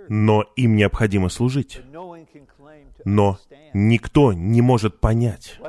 [0.09, 1.81] Но им необходимо служить.
[3.05, 3.39] Но
[3.75, 5.61] никто не может понять,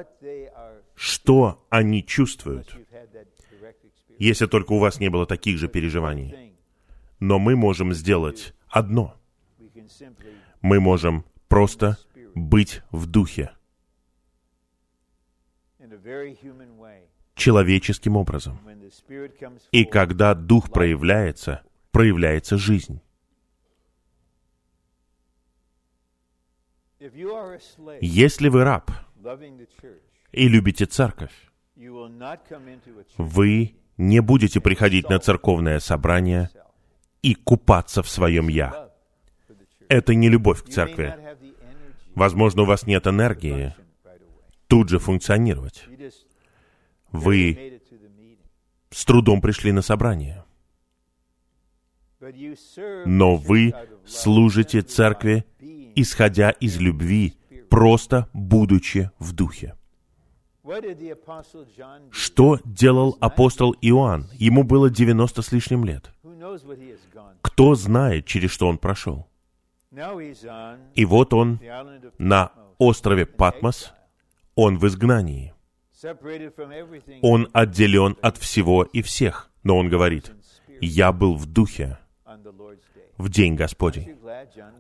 [0.96, 2.76] что они чувствуют,
[4.18, 6.49] если только у вас не было таких же переживаний.
[7.20, 9.16] Но мы можем сделать одно.
[10.62, 11.98] Мы можем просто
[12.36, 13.52] быть в духе,
[17.36, 18.60] человеческим образом.
[19.72, 23.02] И когда дух проявляется, проявляется жизнь.
[28.02, 28.92] Если вы раб
[30.32, 31.32] и любите церковь,
[33.18, 36.50] вы не будете приходить на церковное собрание.
[37.22, 38.90] И купаться в своем «я».
[39.88, 41.16] Это не любовь к церкви.
[42.16, 43.74] Возможно, у вас нет энергии
[44.68, 45.86] тут же функционировать.
[47.12, 47.82] Вы
[48.92, 50.44] с трудом пришли на собрание.
[53.06, 53.74] Но вы
[54.06, 55.46] служите церкви,
[55.96, 57.36] исходя из любви,
[57.70, 59.76] просто будучи в духе.
[62.12, 64.30] Что делал апостол Иоанн?
[64.34, 66.12] Ему было 90 с лишним лет.
[67.42, 69.28] Кто знает, через что он прошел?
[70.96, 71.60] И вот он
[72.18, 73.94] на острове Патмос,
[74.56, 75.54] он в изгнании.
[77.22, 79.52] Он отделен от всего и всех.
[79.64, 80.32] Но он говорит,
[80.80, 81.98] «Я был в духе
[83.18, 84.18] в день Господень».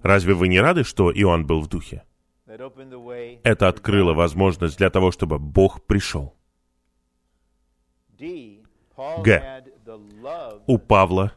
[0.02, 2.04] Разве вы не рады, что Иоанн был в духе?
[3.44, 6.36] Это открыло возможность для того, чтобы Бог пришел.
[8.18, 9.64] Г.
[10.68, 11.34] У Павла.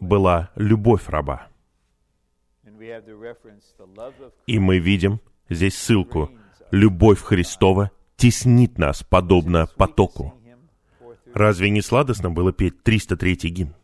[0.00, 1.48] Была любовь раба.
[4.46, 6.30] И мы видим здесь ссылку.
[6.70, 10.34] Любовь Христова теснит нас, подобно потоку.
[10.34, 10.58] Sing him,
[11.00, 11.34] 4:30.
[11.34, 13.74] Разве не сладостно было петь 303 гимн?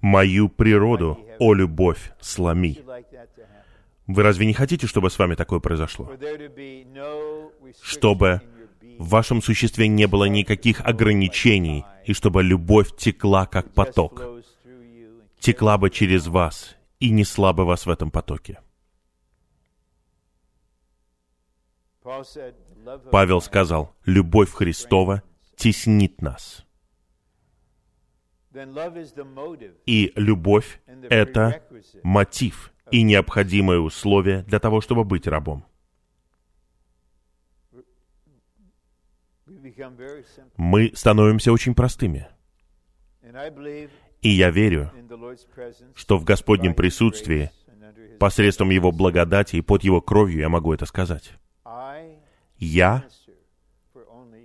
[0.00, 2.78] «Мою природу, о любовь, сломи».
[4.06, 6.10] Вы разве не хотите, чтобы с вами такое произошло?
[7.80, 8.42] Чтобы
[8.98, 14.22] в вашем существе не было никаких ограничений, и чтобы любовь текла, как поток,
[15.38, 18.60] текла бы через вас и несла бы вас в этом потоке.
[22.02, 25.22] Paul said, "The love of Павел сказал, «Любовь Христова
[25.56, 26.64] теснит нас.
[29.86, 30.80] И любовь—
[31.10, 31.62] это
[32.02, 35.64] мотив и необходимое условие для того, чтобы быть рабом.
[40.56, 42.28] Мы становимся очень простыми.
[44.20, 44.90] И я верю,
[45.94, 47.50] что в Господнем присутствии,
[48.18, 51.32] посредством Его благодати и под Его кровью я могу это сказать.
[52.58, 53.04] Я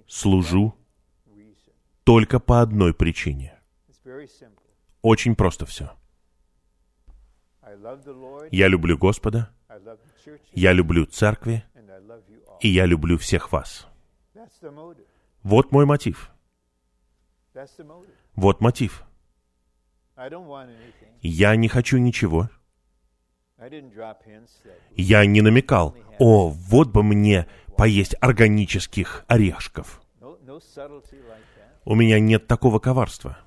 [0.08, 0.76] служу
[2.04, 3.58] только по одной причине.
[5.02, 5.92] Очень просто все.
[8.52, 9.50] Я люблю Господа,
[10.54, 11.64] я люблю церкви,
[12.62, 13.88] и я люблю всех вас.
[15.44, 16.32] Вот мой мотив.
[18.36, 19.04] Вот мотив.
[21.22, 22.50] Я не хочу ничего.
[24.96, 30.02] Я не намекал, о, вот бы мне поесть органических орешков.
[31.86, 33.38] У меня нет такого коварства.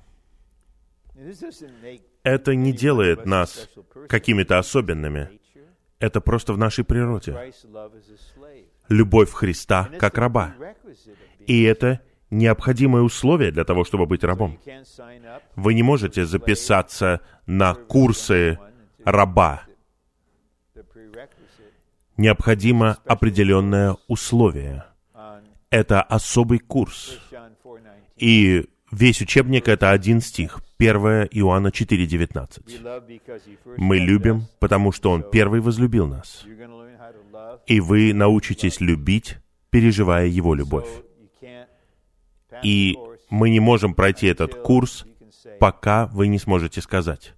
[2.23, 3.69] Это не делает нас
[4.09, 5.39] какими-то особенными.
[5.99, 7.53] Это просто в нашей природе.
[8.89, 10.53] Любовь Христа как раба.
[11.47, 14.59] И это необходимое условие для того, чтобы быть рабом.
[15.55, 18.59] Вы не можете записаться на курсы
[19.05, 19.63] раба.
[22.17, 24.85] Необходимо определенное условие.
[25.69, 27.19] Это особый курс.
[27.31, 28.03] 1 John 4:19.
[28.17, 30.61] И весь учебник— это один стих.
[30.77, 32.63] 1 Иоанна 4,19.
[32.67, 36.45] We love because he first Мы любим, потому что Он первый возлюбил нас.
[37.65, 39.37] И вы научитесь любить,
[39.71, 40.89] переживая Его любовь.
[42.63, 42.97] И
[43.29, 45.05] мы не можем пройти этот курс,
[45.59, 47.33] пока вы не сможете сказать.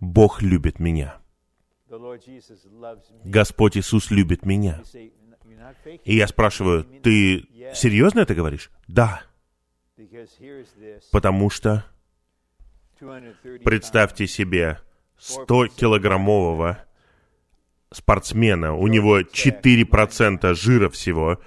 [0.00, 1.20] «Бог любит меня».
[3.24, 4.82] Господь Иисус любит меня.
[6.04, 8.70] И я спрашиваю, ты серьезно это говоришь?
[8.86, 9.22] Да,
[11.12, 11.84] потому что
[13.00, 14.80] 230 представьте себе
[15.18, 16.78] 100-килограммового
[17.92, 21.40] спортсмена, у него 4% жира всего,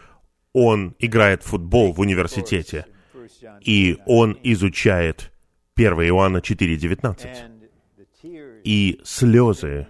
[0.54, 4.04] он играет в футбол в университете, pounds in 1 John и 4:19.
[4.06, 5.32] он изучает
[5.76, 7.26] 1 Иоанна 4,19.
[7.26, 9.88] And the tears И слезы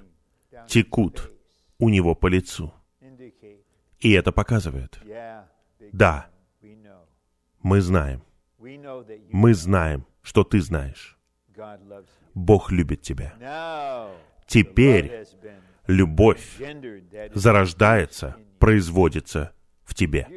[0.67, 1.31] текут
[1.79, 2.73] у него по лицу.
[3.99, 4.99] И это показывает,
[5.93, 6.27] да,
[7.61, 8.23] мы знаем,
[9.31, 11.17] мы знаем, что ты знаешь.
[12.33, 13.33] Бог любит тебя.
[14.47, 15.25] Теперь
[15.87, 16.59] любовь
[17.33, 19.53] зарождается, производится
[19.83, 20.27] в тебе.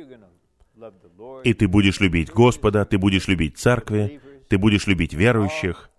[1.45, 5.91] И ты будешь любить Господа, ты будешь любить церкви, ты будешь любить верующих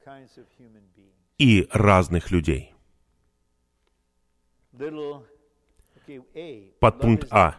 [1.38, 2.74] и разных людей.
[4.74, 5.24] Love
[6.34, 7.56] is А.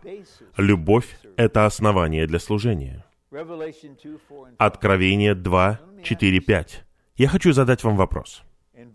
[0.57, 3.05] Любовь— это основание для служения.
[3.31, 4.57] Revelation 2, 4, and 5.
[4.59, 6.85] Откровение 2, 4, 5.
[7.17, 8.43] Я хочу задать вам вопрос.
[8.75, 8.91] 4,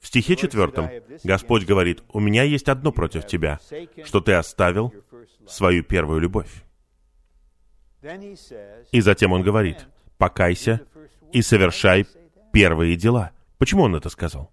[0.00, 0.88] В стихе четвертом
[1.24, 3.58] Господь говорит, «У меня есть одно против тебя,
[4.04, 4.94] что ты оставил
[5.46, 6.64] свою первую любовь».
[8.02, 9.86] И затем Он говорит,
[10.18, 10.80] «Покайся
[11.32, 12.06] и совершай
[12.52, 13.32] первые дела».
[13.58, 14.52] Почему Он это сказал?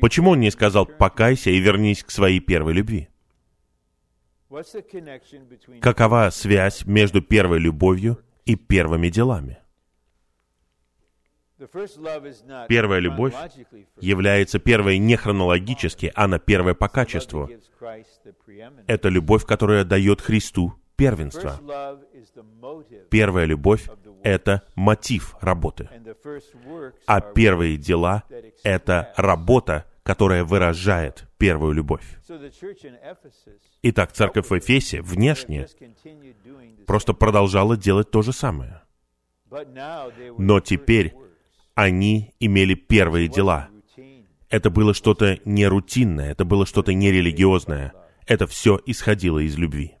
[0.00, 3.08] Почему Он не сказал «покайся и вернись к своей первой любви»?
[5.80, 9.58] Какова связь между первой любовью и первыми делами?
[12.68, 13.34] Первая любовь.
[14.00, 17.50] Является первой не хронологически, а на первой по качеству.
[18.86, 23.88] Это любовь, которая дает Христу motive, Первая любовь—
[24.22, 25.88] это мотив работы.
[27.06, 28.24] А первые дела—
[28.62, 32.04] это работа, которая выражает первую любовь.
[33.82, 35.66] Итак, церковь в Эфесе внешне
[36.86, 38.82] просто продолжала делать то же самое.
[40.38, 41.14] Но теперь
[41.74, 43.68] они имели первые дела.
[44.48, 47.92] Это было что-то не рутинное, это было что-то нерелигиозное.
[48.26, 49.95] Это все исходило из любви.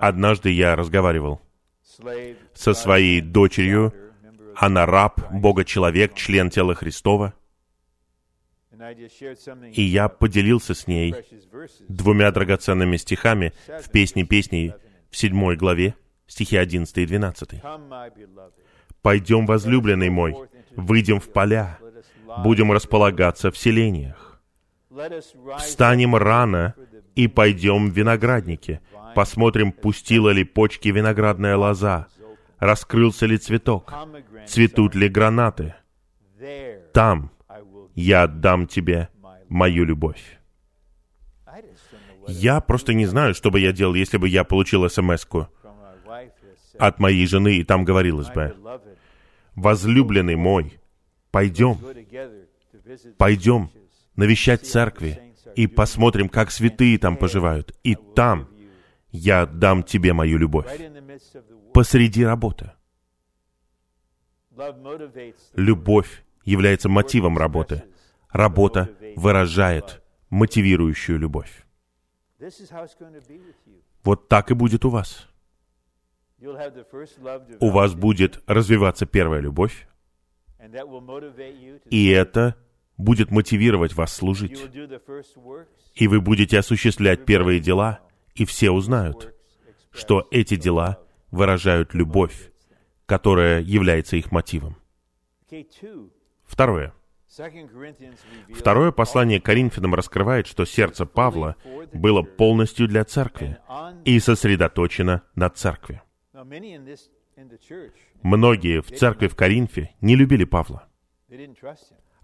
[0.00, 1.40] Однажды я разговаривал
[2.54, 3.92] со своей дочерью,
[4.54, 7.34] она раб, Бога-человек, член тела Христова,
[9.72, 11.14] и я поделился с ней
[11.88, 14.74] двумя драгоценными стихами в «Песне песней»
[15.10, 15.94] в седьмой главе,
[16.26, 17.52] стихи 11 и 12.
[17.54, 18.52] Come, my beloved,
[19.02, 20.36] «Пойдем, возлюбленный мой,
[20.76, 21.78] выйдем в поля,
[22.38, 24.40] будем располагаться в селениях,
[25.58, 26.74] встанем рано
[27.14, 28.80] и пойдем в виноградники,
[29.14, 32.06] посмотрим, пустила ли почки виноградная лоза,
[32.58, 33.92] раскрылся ли цветок,
[34.46, 35.74] цветут ли гранаты.
[36.92, 37.30] Там
[37.94, 39.08] я отдам тебе
[39.48, 40.38] мою любовь».
[42.28, 45.26] Я просто не знаю, что бы я делал, если бы я получил смс
[46.78, 48.80] от моей жены, и там говорилось "My бы,
[49.54, 50.80] «Возлюбленный мой,
[51.30, 51.78] пойдем,
[53.18, 53.70] пойдем
[54.16, 57.76] навещать церкви и посмотрим, как святые там поживают.
[57.82, 58.48] И там
[59.10, 60.70] я дам тебе мою любовь.
[61.72, 62.72] Посреди работы.
[65.54, 67.84] Любовь является мотивом работы.
[68.30, 71.64] Работа выражает мотивирующую любовь.
[74.04, 75.28] Вот так и будет у вас.
[77.60, 79.86] У вас будет развиваться первая любовь,
[81.90, 82.56] и это
[82.96, 84.60] будет мотивировать вас служить.
[85.94, 88.00] И вы будете осуществлять первые дела,
[88.34, 89.34] и все узнают,
[89.90, 92.52] что эти дела выражают любовь,
[93.06, 94.76] которая является их мотивом.
[96.44, 96.94] Второе.
[98.54, 101.56] Второе послание Коринфянам раскрывает, что сердце Павла
[101.92, 103.58] было полностью для церкви
[104.04, 106.02] и сосредоточено на церкви.
[108.22, 110.86] Многие в церкви в Коринфе не любили Павла.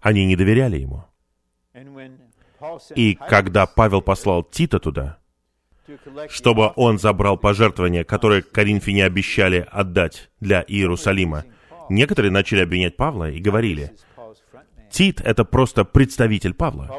[0.01, 1.05] Они не доверяли ему.
[2.95, 5.19] И когда Павел послал Тита туда,
[6.29, 11.45] чтобы он забрал пожертвования, которые коринфяне обещали отдать для Иерусалима,
[11.89, 13.93] некоторые начали обвинять Павла и говорили.
[14.91, 16.89] Тит— это просто представитель Павла.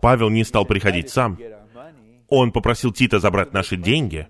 [0.00, 1.38] Павел не стал приходить сам.
[2.28, 4.28] Он попросил Тита забрать наши деньги,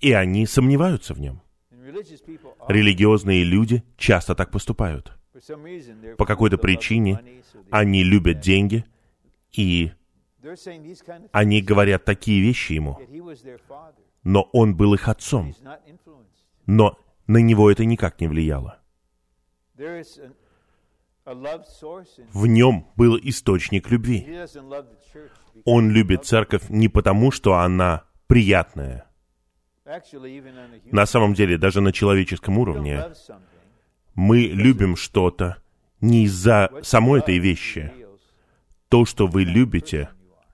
[0.00, 1.42] и они сомневаются в нем.
[2.68, 5.12] Религиозные люди часто так поступают.
[6.18, 8.84] По какой-то причине они любят деньги,
[9.52, 9.92] и
[11.32, 12.98] они говорят такие вещи ему.
[14.22, 15.54] Но он был их отцом.
[16.66, 18.78] Но на него это никак не влияло.
[21.24, 24.46] В нем был источник любви.
[25.64, 29.06] Он любит церковь не потому, что она приятная.
[29.84, 33.02] На самом деле, даже на человеческом уровне.
[34.14, 35.58] Мы любим что-то
[36.00, 37.92] не из-за самой этой вещи.
[38.88, 40.10] То, что вы любите,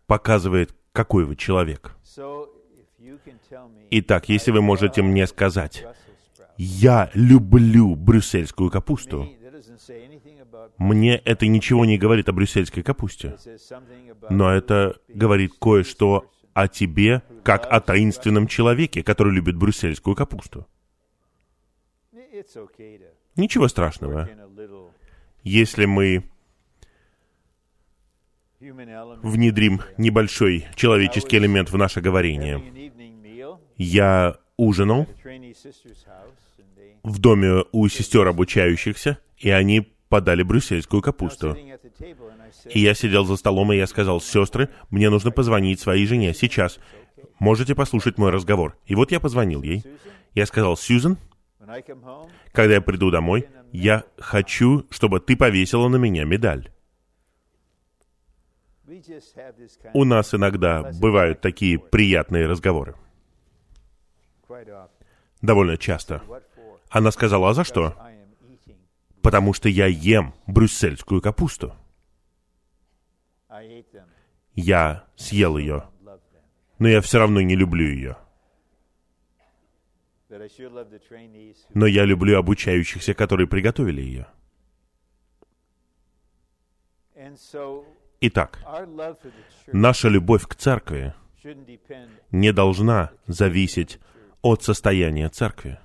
[0.06, 1.96] показывает, какой вы человек.
[3.90, 5.84] Итак, если вы можете мне сказать,
[6.56, 9.28] я люблю брюссельскую капусту,
[10.76, 13.36] мне это ничего не говорит о брюссельской капусте.
[14.30, 20.66] Но это говорит кое-что о тебе, как о таинственном человеке, который любит брюссельскую капусту.
[23.38, 24.28] Ничего страшного.
[25.44, 26.24] Если мы
[28.58, 32.60] внедрим небольшой человеческий элемент в наше говорение.
[33.76, 35.06] Я ужинал
[37.04, 41.56] в доме у сестер обучающихся, и они подали брюссельскую капусту.
[42.70, 46.80] И я сидел за столом, и я сказал, сестры, мне нужно позвонить своей жене сейчас.
[47.38, 48.76] Можете послушать мой разговор.
[48.86, 49.84] И вот я позвонил ей.
[50.34, 51.18] Я сказал, Сьюзен,
[52.52, 56.70] когда я приду домой, я хочу, чтобы ты повесила на меня медаль.
[59.92, 62.94] У нас иногда бывают такие приятные разговоры.
[65.42, 66.22] Довольно часто.
[66.88, 67.94] Она сказала, а за что?
[69.22, 71.74] Потому что я ем брюссельскую капусту.
[74.54, 75.88] Я съел ее,
[76.78, 78.16] но я все равно не люблю ее.
[81.74, 84.26] Но я люблю обучающихся, которые приготовили ее.
[88.20, 88.58] Итак,
[89.66, 91.14] наша любовь к церкви
[92.30, 94.00] не должна зависеть
[94.42, 95.78] от состояния церкви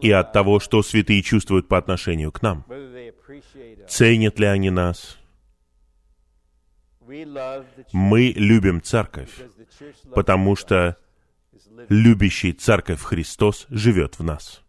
[0.00, 2.64] и от того, что святые чувствуют по отношению к нам.
[3.88, 5.18] Ценят ли они нас?
[7.92, 9.30] Мы любим церковь,
[10.14, 10.98] потому что.
[11.88, 14.62] Любящий церковь Христос живет в нас.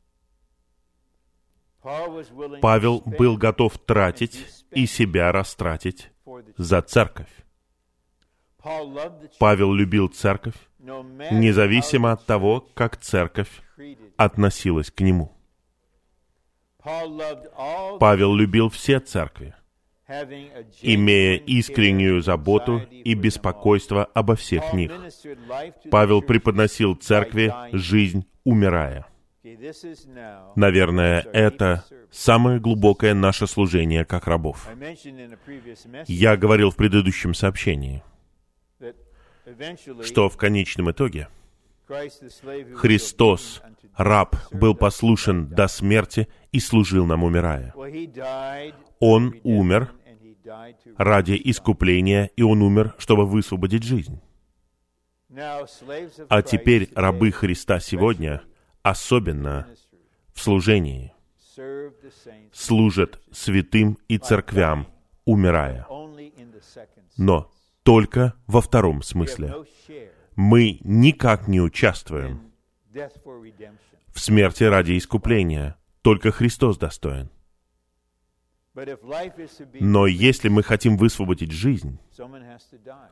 [2.62, 6.12] Павел был готов тратить и себя растратить
[6.58, 7.30] за церковь.
[9.40, 13.62] Павел любил церковь, независимо от того, как церковь
[14.16, 15.34] относилась к нему.
[18.00, 19.54] Павел любил все церкви,
[20.82, 24.92] имея искреннюю заботу и беспокойство обо всех них.
[25.90, 29.06] Павел преподносил церкви жизнь, умирая.
[30.56, 34.70] Наверное, это самое глубокое наше служение как рабов.
[36.08, 38.04] Я говорил в предыдущем сообщении,
[40.04, 41.28] что в конечном итоге
[41.88, 43.62] Христос,
[43.96, 47.74] раб, был послушен до смерти и служил нам, умирая.
[49.00, 49.94] Он умер
[50.98, 54.22] ради искупления, и Он умер, чтобы высвободить жизнь.
[56.30, 58.44] А теперь рабы Христа сегодня,
[58.82, 59.68] особенно
[60.34, 61.14] в служении,
[62.52, 64.88] служат святым и церквям,
[65.26, 65.88] умирая.
[67.18, 67.52] Но
[67.84, 69.54] только во втором смысле.
[70.36, 72.52] Мы никак не участвуем
[74.14, 75.78] в смерти ради искупления.
[76.02, 77.30] Только Христос достоин.
[79.80, 82.00] Но если мы хотим высвободить жизнь,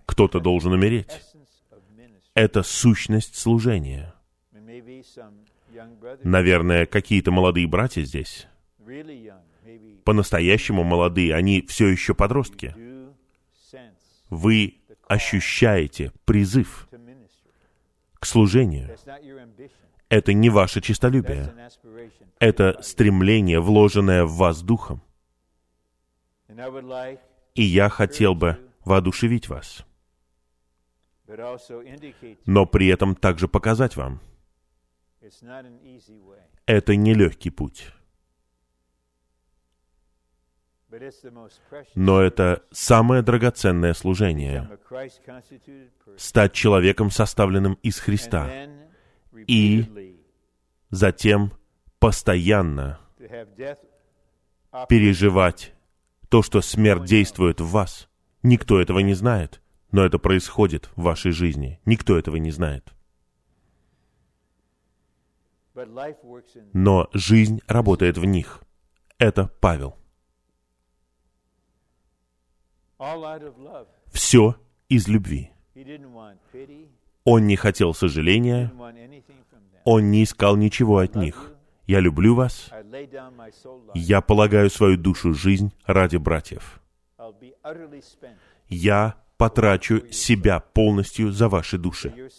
[0.06, 1.10] кто-то должен умереть.
[2.34, 4.14] Это сущность служения.
[6.24, 8.48] Наверное, какие-то молодые братья здесь,
[10.04, 12.76] по-настоящему молодые, они все еще подростки.
[14.30, 16.88] Вы ощущаете призыв.
[18.22, 18.96] К служению.
[20.08, 21.54] Это не ваше честолюбие.
[22.40, 25.02] Это стремление, вложенное в вас духом.
[27.56, 29.86] И я хотел бы воодушевить вас,
[32.46, 34.22] но при этом также показать вам,
[36.66, 37.92] это нелегкий путь.
[41.96, 44.70] Но это самое драгоценное служение
[46.18, 48.50] стать человеком, составленным из Христа,
[49.48, 50.18] И
[50.90, 51.54] затем
[52.00, 53.00] постоянно
[54.90, 55.74] переживать
[56.30, 58.10] то, что смерть действует в вас.
[58.44, 59.62] Никто этого не знает,
[59.92, 61.80] но это происходит в вашей жизни.
[61.86, 62.94] Никто этого не знает.
[66.74, 68.62] Но жизнь работает в них.
[69.18, 70.01] Это Павел.
[74.12, 74.56] Все
[74.88, 75.52] из любви.
[77.24, 78.72] Он не хотел сожаления,
[79.84, 81.54] он не искал ничего от них.
[81.88, 82.70] Я люблю вас,
[83.96, 86.82] я полагаю свою душу жизнь ради братьев.
[88.70, 92.30] Я потрачу себя полностью за ваши души,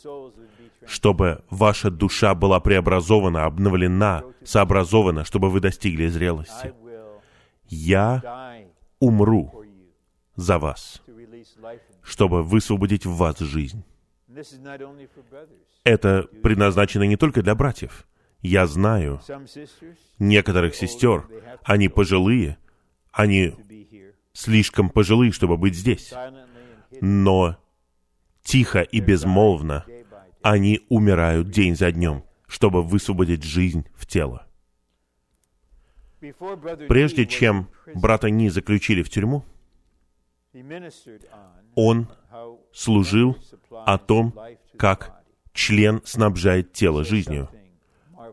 [0.86, 6.72] чтобы ваша душа была преобразована, обновлена, сообразована, чтобы вы достигли зрелости.
[7.68, 8.62] Я
[9.00, 9.61] умру
[10.36, 11.02] за вас,
[12.02, 13.84] чтобы высвободить в вас жизнь.
[15.84, 18.06] Это предназначено не только для братьев.
[18.40, 19.20] Я знаю
[20.18, 21.28] некоторых сестер,
[21.62, 22.58] они пожилые,
[23.12, 23.54] они
[24.32, 26.12] слишком пожилые, чтобы быть здесь.
[27.00, 27.56] Но
[28.42, 29.84] тихо и безмолвно
[30.42, 34.46] они умирают день за днем, чтобы высвободить жизнь в тело.
[36.88, 39.44] Прежде чем брата Ни заключили в тюрьму,
[41.74, 42.08] он
[42.72, 43.36] служил
[43.70, 44.34] о том,
[44.76, 45.22] как
[45.52, 47.48] член снабжает тело жизнью.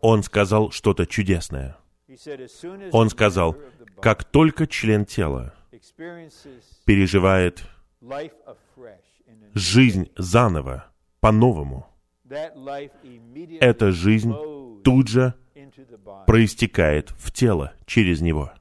[0.02, 1.78] Он сказал что-то чудесное.
[2.92, 3.56] Он сказал,
[4.02, 5.54] как только член тела
[6.86, 7.64] переживает
[9.54, 10.86] жизнь заново,
[11.20, 11.88] по-новому,
[13.60, 14.34] эта жизнь
[14.84, 15.34] тут же
[16.26, 18.52] проистекает в тело через него.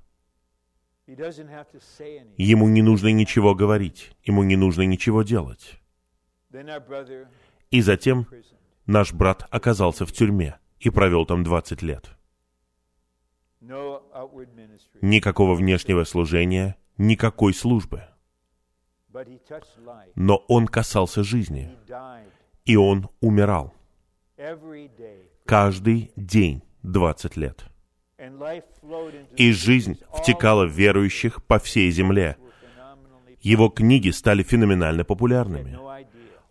[2.37, 5.81] Ему не нужно ничего говорить, ему не нужно ничего делать.
[7.71, 8.27] И затем
[8.87, 12.11] наш брат оказался в тюрьме и провел там 20 лет.
[15.01, 18.05] Никакого внешнего служения, никакой службы.
[20.15, 21.75] Но он касался жизни,
[22.67, 23.75] и он умирал.
[25.47, 27.65] Каждый день 20 лет.
[29.37, 32.37] И жизнь втекала в верующих по всей земле.
[33.41, 35.79] Его книги стали феноменально популярными.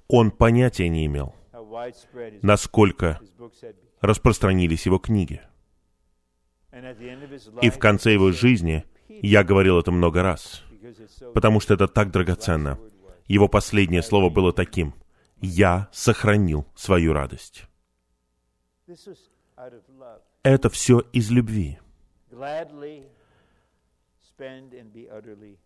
[0.08, 1.36] Он понятия не имел,
[2.42, 3.20] насколько
[4.00, 5.42] распространились его книги.
[7.62, 10.64] И в конце его жизни, я говорил это много раз,
[11.34, 12.80] потому что это так драгоценно,
[13.26, 14.94] его последнее слово было таким
[15.42, 17.66] «Я сохранил свою радость».
[20.44, 21.80] Это все из любви.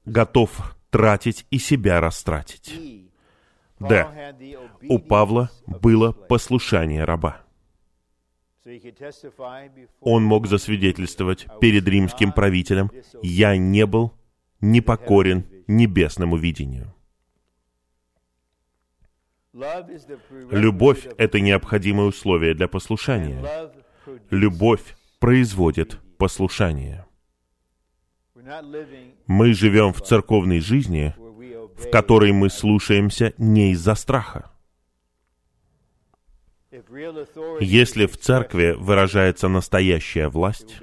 [0.06, 2.74] Готов тратить и себя растратить.
[3.80, 3.88] Д.
[3.88, 7.42] Paul had the У Павла было послушание раба.
[10.02, 12.92] Он мог засвидетельствовать перед римским правителем
[13.24, 14.14] «Я не был
[14.60, 16.94] непокорен небесному видению».
[20.52, 23.44] Любовь это необходимое условие для послушания.
[24.30, 27.06] Любовь производит послушание.
[29.28, 34.52] Мы живем в церковной жизни, в которой мы слушаемся не из-за страха.
[37.60, 40.80] Если в церкви выражается настоящая власть,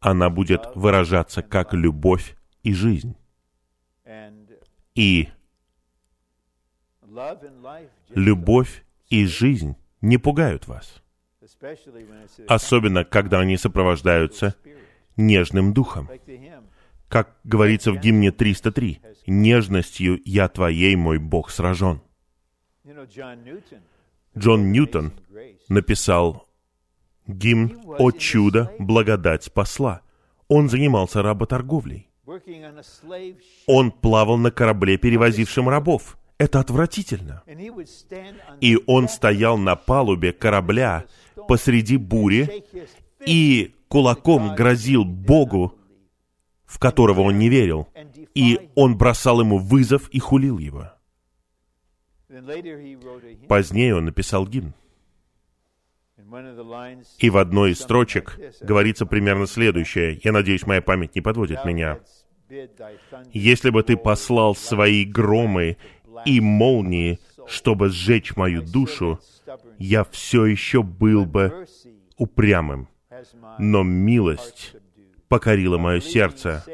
[0.00, 3.16] она будет выражаться как любовь и жизнь.
[4.94, 5.28] И
[8.10, 11.02] любовь и жизнь не пугают вас,
[12.48, 14.54] особенно когда они сопровождаются
[15.16, 16.08] нежным духом.
[17.08, 22.00] Как говорится в гимне 303, «Нежностью я твоей, мой Бог, сражен».
[24.36, 25.12] Джон Ньютон
[25.68, 26.48] написал
[27.26, 30.02] гимн «О чудо, благодать спасла».
[30.48, 32.08] Он занимался работорговлей.
[33.66, 36.18] Он плавал на корабле, перевозившем рабов.
[36.38, 37.42] Это отвратительно.
[38.60, 41.06] И он стоял на палубе корабля
[41.48, 42.64] посреди бури
[43.24, 45.74] и кулаком грозил Богу,
[46.64, 47.88] в которого он не верил.
[48.34, 50.92] И он бросал ему вызов и хулил его.
[53.48, 54.74] Позднее он написал гимн.
[57.18, 60.20] И в одной из строчек говорится примерно следующее.
[60.24, 62.00] Я надеюсь, моя память не подводит меня.
[63.32, 65.76] Если бы ты послал свои громы
[66.24, 67.18] и молнии,
[67.48, 69.20] чтобы сжечь мою душу,
[69.78, 71.66] я все еще был бы
[72.16, 72.88] упрямым.
[73.58, 74.76] Но милость
[75.28, 76.64] покорила мое сердце.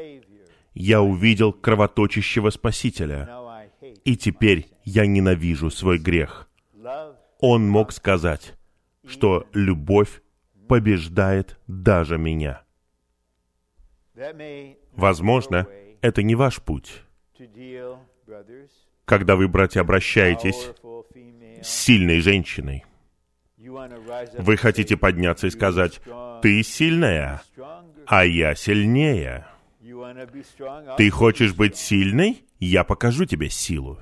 [0.73, 3.29] Я увидел кровоточащего Спасителя.
[4.05, 6.49] И теперь я ненавижу свой грех.
[7.39, 8.55] Он мог сказать,
[9.05, 10.21] что любовь
[10.67, 12.63] побеждает даже меня.
[14.93, 15.67] Возможно,
[16.01, 17.03] это не ваш путь.
[19.05, 20.71] Когда вы, братья, обращаетесь
[21.61, 22.85] с сильной женщиной,
[24.37, 25.99] вы хотите подняться и сказать,
[26.41, 27.41] «Ты сильная,
[28.05, 29.47] а я сильнее».
[30.97, 32.43] Ты хочешь быть сильной?
[32.59, 33.99] Я покажу тебе силу.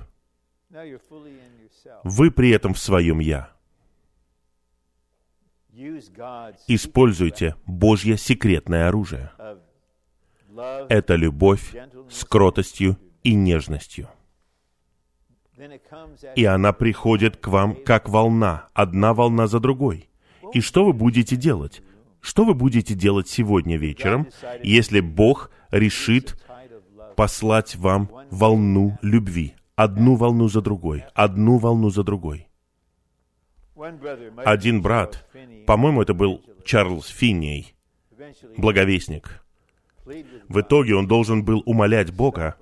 [2.04, 3.50] Вы при этом в своем «я».
[6.68, 9.32] Используйте Божье секретное оружие.
[10.88, 11.74] Это любовь
[12.10, 14.08] с кротостью и нежностью.
[16.36, 20.08] И она приходит к вам как волна, одна волна за другой.
[20.52, 21.82] И что вы будете делать?
[22.20, 24.28] Что вы будете делать сегодня вечером,
[24.62, 26.40] если Бог решит
[27.16, 29.54] послать вам волну любви?
[29.74, 32.46] Одну волну за другой, одну волну за другой.
[34.44, 35.26] Один брат,
[35.66, 37.74] по-моему, это был Чарльз Финней,
[38.56, 39.42] благовестник.
[40.04, 42.56] В итоге он должен был умолять Бога,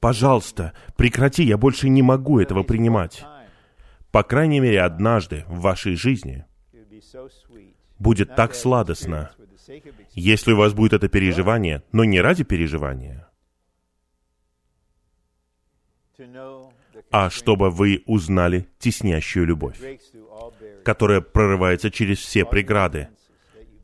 [0.00, 3.24] «Пожалуйста, прекрати, я больше не могу этого принимать».
[4.10, 6.44] По крайней мере, однажды в вашей жизни
[7.98, 9.30] будет так сладостно,
[10.12, 13.28] если у вас будет это переживание, но не ради переживания,
[17.12, 19.78] а чтобы вы узнали теснящую любовь,
[20.84, 23.08] которая прорывается через все преграды,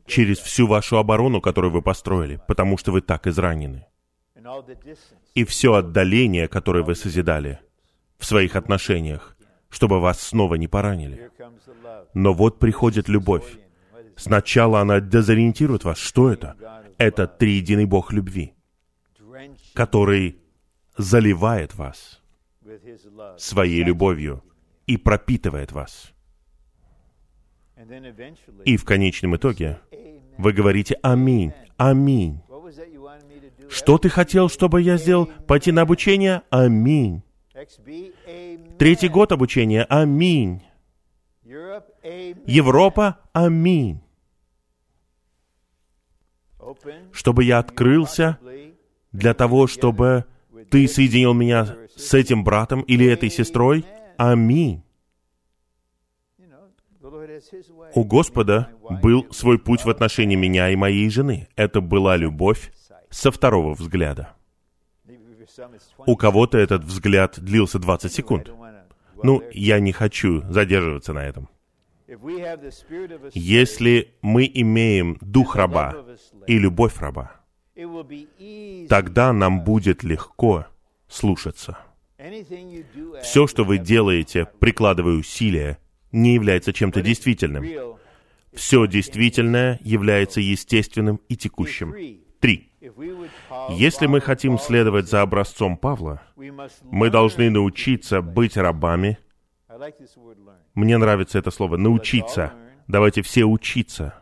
[0.05, 3.85] через всю вашу оборону, которую вы построили, потому что вы так изранены,
[5.35, 7.59] и все отдаление, которое вы созидали
[8.17, 9.37] в своих отношениях,
[9.69, 11.29] чтобы вас снова не поранили.
[12.13, 13.57] Но вот приходит любовь.
[14.15, 15.97] Сначала она дезориентирует вас.
[15.97, 16.55] Что это?
[16.97, 18.53] Это триединый Бог любви,
[19.73, 20.39] который
[20.97, 22.21] заливает вас
[23.37, 24.43] своей любовью
[24.87, 26.11] и пропитывает вас.
[28.65, 29.79] И в конечном итоге
[30.37, 32.41] вы говорите «Аминь, аминь».
[33.69, 35.27] Что ты хотел, чтобы я сделал?
[35.47, 36.43] Пойти на обучение?
[36.49, 37.23] Аминь.
[38.77, 39.83] Третий год обучения?
[39.83, 40.61] Аминь.
[41.43, 43.19] Европа?
[43.33, 44.01] Аминь.
[47.11, 48.39] Чтобы я открылся
[49.11, 50.25] для того, чтобы
[50.69, 53.85] ты соединил меня с этим братом или этой сестрой?
[54.17, 54.83] Аминь.
[57.93, 58.69] У Господа
[59.01, 61.47] был свой путь в отношении меня и моей жены.
[61.55, 62.71] Это была любовь
[63.17, 64.35] со второго взгляда.
[65.07, 66.07] Maybe for some it's 20.
[66.07, 68.51] У кого-то этот взгляд длился 20 I секунд.
[69.23, 71.49] Ну, я не хочу задерживаться на этом.
[73.33, 75.95] Если мы имеем дух раба
[76.45, 77.31] и любовь раба,
[78.87, 80.67] тогда нам будет легко
[81.07, 81.79] слушаться.
[83.23, 85.79] Все, что вы делаете, прикладывая усилия,
[86.11, 87.65] не является чем-то действительным.
[88.53, 91.95] Все действительное является естественным и текущим.
[92.39, 92.71] Три.
[93.69, 96.21] Если мы хотим следовать за образцом Павла,
[96.83, 99.17] мы должны научиться быть рабами.
[100.73, 102.53] Мне нравится это слово «научиться».
[102.87, 104.13] Давайте все учиться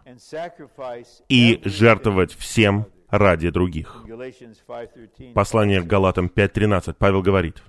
[1.30, 4.04] и жертвовать всем ради других.
[4.08, 5.34] Galatians 5:13.
[5.34, 6.96] Послание к Галатам 5.13.
[6.98, 7.62] Павел говорит,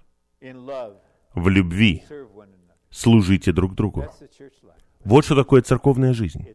[1.35, 2.03] в любви
[2.91, 4.07] служите друг другу.
[5.05, 6.47] Вот что такое церковная жизнь.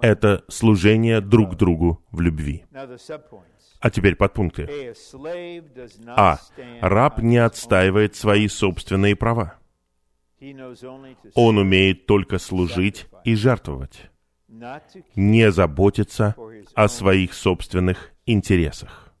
[0.00, 2.64] Это служение друг другу в любви.
[3.86, 4.94] А теперь подпункты.
[6.08, 6.40] А.
[6.80, 9.60] Раб не отстаивает свои собственные права.
[11.34, 14.10] Он умеет только служить и жертвовать,
[15.14, 16.34] не заботиться
[16.74, 19.14] о своих собственных интересах.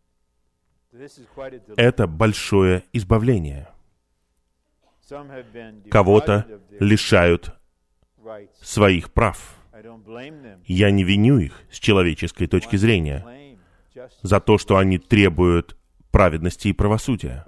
[1.76, 3.68] Это большое избавление.
[5.92, 6.44] Кого-то
[6.80, 7.54] лишают
[8.60, 9.60] своих прав.
[10.64, 13.45] Я не виню их с человеческой точки зрения.
[14.22, 15.76] За то, что они требуют
[16.10, 17.44] праведности и правосудия.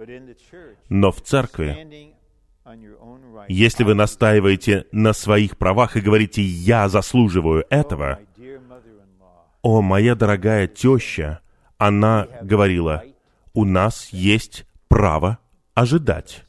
[0.88, 2.14] Но в церкви,
[3.48, 8.18] если вы настаиваете на своих правах и говорите «я заслуживаю этого»,
[9.62, 11.40] «О, моя дорогая теща»,
[11.78, 13.04] она говорила,
[13.54, 15.38] «У нас есть право
[15.74, 16.44] ожидать».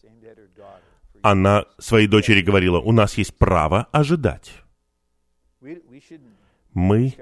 [1.21, 4.53] Она своей дочери говорила, «У нас есть право ожидать».
[6.73, 7.13] Мы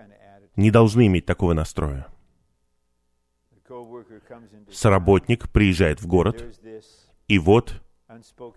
[0.55, 2.07] не должны иметь такого настроя.
[4.72, 6.43] Соработник приезжает в город,
[7.28, 7.82] и вот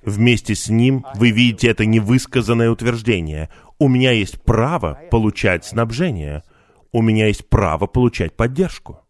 [0.02, 3.50] вместе с ним вы видите это невысказанное утверждение.
[3.78, 6.42] У меня есть право получать снабжение.
[6.92, 9.00] У меня есть право получать поддержку.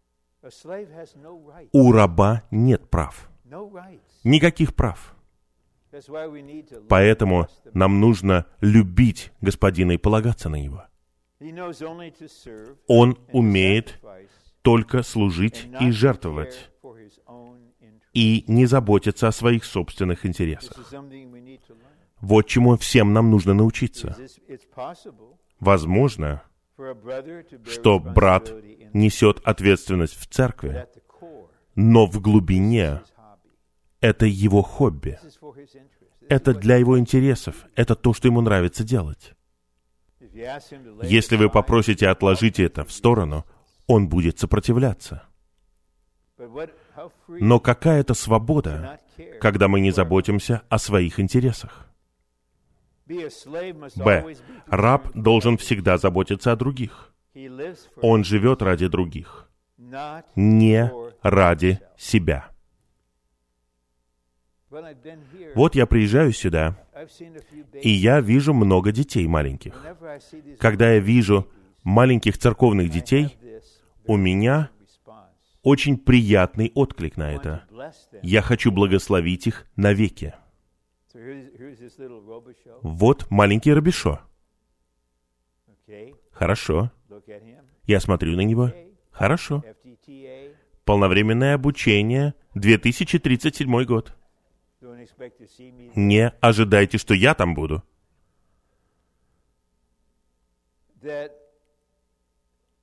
[1.71, 3.29] У раба нет прав.
[4.23, 5.15] Никаких прав.
[6.87, 10.83] Поэтому нам нужно любить господина и полагаться на него.
[12.87, 13.99] Он умеет
[14.61, 16.70] только служить и жертвовать,
[18.13, 20.77] и не заботиться о своих собственных интересах.
[22.19, 24.15] Вот чему всем нам нужно научиться.
[25.59, 26.43] Возможно,
[27.65, 28.51] что брат
[28.93, 30.87] несет ответственность в церкви,
[31.75, 33.01] но в глубине
[34.01, 35.19] это его хобби.
[36.27, 37.65] Это для его интересов.
[37.75, 39.33] Это то, что ему нравится делать.
[41.03, 43.45] Если вы попросите отложить это в сторону,
[43.87, 45.23] он будет сопротивляться.
[47.27, 48.99] Но какая это свобода,
[49.39, 51.87] когда мы не заботимся о своих интересах?
[53.07, 54.35] Б.
[54.67, 57.13] Раб должен всегда заботиться о других.
[58.01, 59.49] Он живет ради других,
[60.35, 62.49] не ради себя.
[65.55, 66.77] Вот я приезжаю сюда,
[67.73, 69.73] и я вижу много детей маленьких.
[70.59, 71.47] Когда я вижу
[71.83, 73.37] маленьких церковных детей,
[74.05, 74.69] у меня.
[75.63, 77.65] Очень приятный отклик на это.
[78.21, 80.33] Я хочу благословить их навеки.
[82.81, 84.21] Вот маленький Робишо.
[86.31, 86.91] Хорошо.
[87.85, 88.71] Я смотрю на него.
[89.11, 89.63] Хорошо.
[90.85, 94.15] Полновременное обучение, 2037 год.
[95.95, 97.83] Не ожидайте, что я там буду.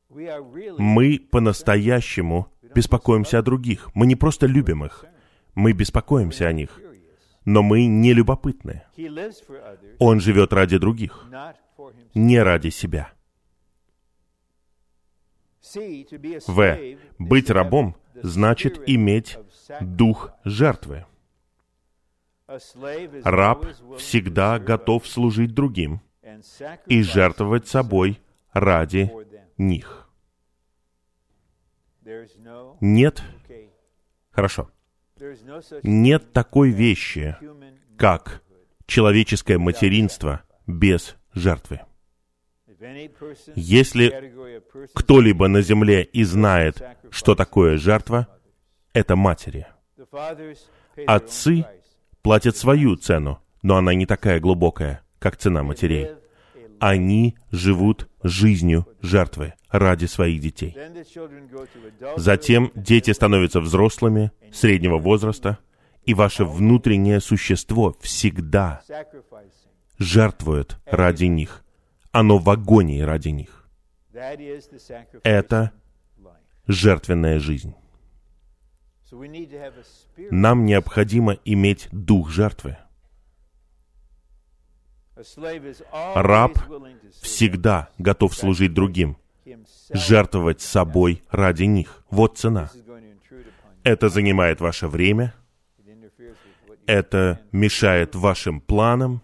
[0.08, 3.88] Мы по-настоящему беспокоимся о других.
[3.94, 5.04] Мы не просто любим их.
[5.54, 6.80] Мы беспокоимся о них.
[7.44, 8.82] Но мы не любопытны.
[9.98, 11.26] Он живет ради других,
[12.14, 13.12] не ради себя.
[16.46, 16.78] В.
[17.18, 19.38] Быть рабом значит иметь
[19.80, 21.06] дух жертвы.
[23.24, 23.66] Раб
[23.98, 26.00] всегда готов служить другим
[26.86, 28.20] и жертвовать собой
[28.52, 29.12] ради
[29.58, 30.07] них.
[32.80, 33.22] Нет,
[34.30, 34.70] хорошо,
[35.82, 37.36] нет такой вещи,
[37.96, 38.42] как
[38.86, 41.80] человеческое материнство без жертвы.
[43.56, 44.32] Если
[44.94, 48.28] кто-либо на земле и знает, что такое жертва,
[48.92, 49.66] это матери.
[51.06, 51.64] Отцы
[52.22, 56.11] платят свою цену, но она не такая глубокая, как цена матерей.
[56.80, 60.76] Они живут жизнью жертвы ради своих детей.
[62.16, 65.58] Затем дети становятся взрослыми, среднего возраста,
[66.04, 68.82] и ваше внутреннее существо всегда
[69.98, 71.64] жертвует ради них.
[72.12, 73.68] Оно в агонии ради них.
[75.22, 75.72] Это
[76.66, 77.74] жертвенная жизнь.
[80.30, 82.78] Нам необходимо иметь дух жертвы.
[86.14, 86.58] Раб
[87.20, 89.16] Всегда готов служить другим,
[89.90, 92.04] жертвовать собой ради них.
[92.10, 92.70] Вот цена.
[93.82, 95.34] Это занимает ваше время,
[96.86, 99.22] это мешает вашим планам,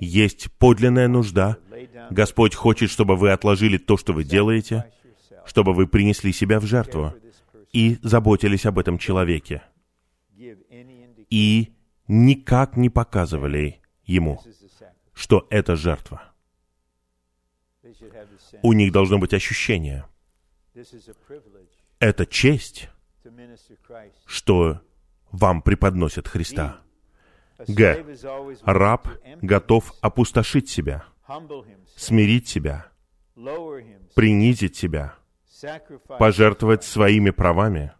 [0.00, 1.56] есть подлинная нужда.
[2.10, 4.90] Господь хочет, чтобы вы отложили то, что вы делаете,
[5.44, 7.14] чтобы вы принесли себя в жертву
[7.72, 9.62] и заботились об этом человеке.
[11.30, 11.72] И
[12.08, 13.79] никак не показывали
[14.10, 14.42] ему,
[15.14, 16.32] что это жертва.
[18.62, 20.04] У них должно быть ощущение.
[21.98, 22.88] Это честь,
[24.26, 24.80] что
[25.30, 26.80] вам преподносят Христа.
[27.68, 28.04] Г.
[28.64, 29.08] Раб
[29.42, 31.04] готов опустошить себя,
[31.94, 32.86] смирить себя,
[34.14, 35.14] принизить себя,
[36.18, 37.92] пожертвовать своими правами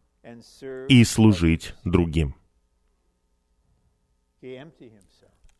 [0.88, 2.34] и служить другим.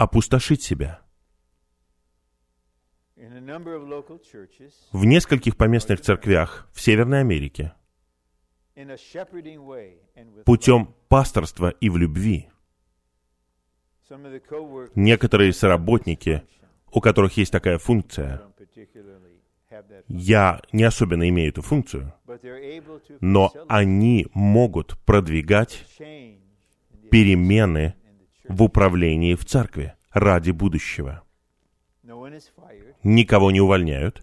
[0.00, 1.02] Опустошить себя.
[4.92, 7.74] В нескольких поместных церквях в Северной Америке.
[10.46, 12.48] путем пасторства и в любви.
[14.94, 16.44] Некоторые соработники,
[16.90, 18.40] у которых есть такая функция,
[20.08, 22.14] я не особенно имею эту функцию,
[23.20, 25.84] но они могут продвигать
[27.10, 27.96] перемены
[28.50, 31.22] в управлении в церкви ради будущего.
[33.04, 34.22] Никого не увольняют.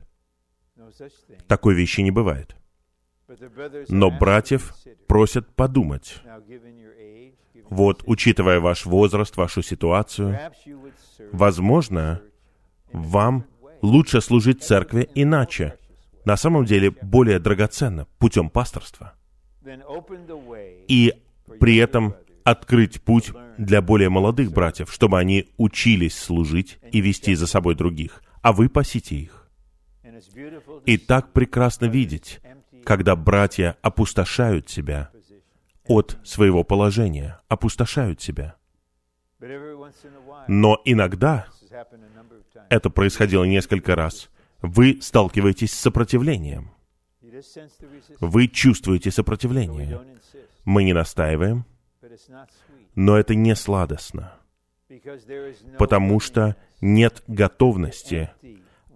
[1.47, 2.55] Такой вещи не бывает.
[3.87, 4.73] Но братьев
[5.07, 6.21] просят подумать.
[7.69, 10.39] Вот, учитывая ваш возраст, вашу ситуацию,
[11.31, 12.21] возможно,
[12.91, 13.45] вам
[13.81, 15.77] лучше служить церкви иначе,
[16.25, 19.13] на самом деле более драгоценно, путем пасторства.
[20.87, 21.13] И
[21.59, 22.15] при этом
[22.47, 28.23] открыть путь для более молодых братьев, чтобы они учились служить и вести за собой других,
[28.41, 29.49] а вы пасите их.
[30.85, 32.39] И так прекрасно видеть,
[32.85, 35.11] когда братья опустошают себя
[35.85, 38.55] от своего положения, опустошают себя.
[40.47, 41.47] Но иногда
[42.69, 44.29] это происходило несколько раз,
[44.61, 46.71] вы сталкиваетесь с сопротивлением.
[48.21, 49.99] Вы чувствуете сопротивление.
[50.63, 51.65] Мы не настаиваем,
[52.95, 54.33] но это не сладостно,
[55.77, 58.31] потому что нет готовности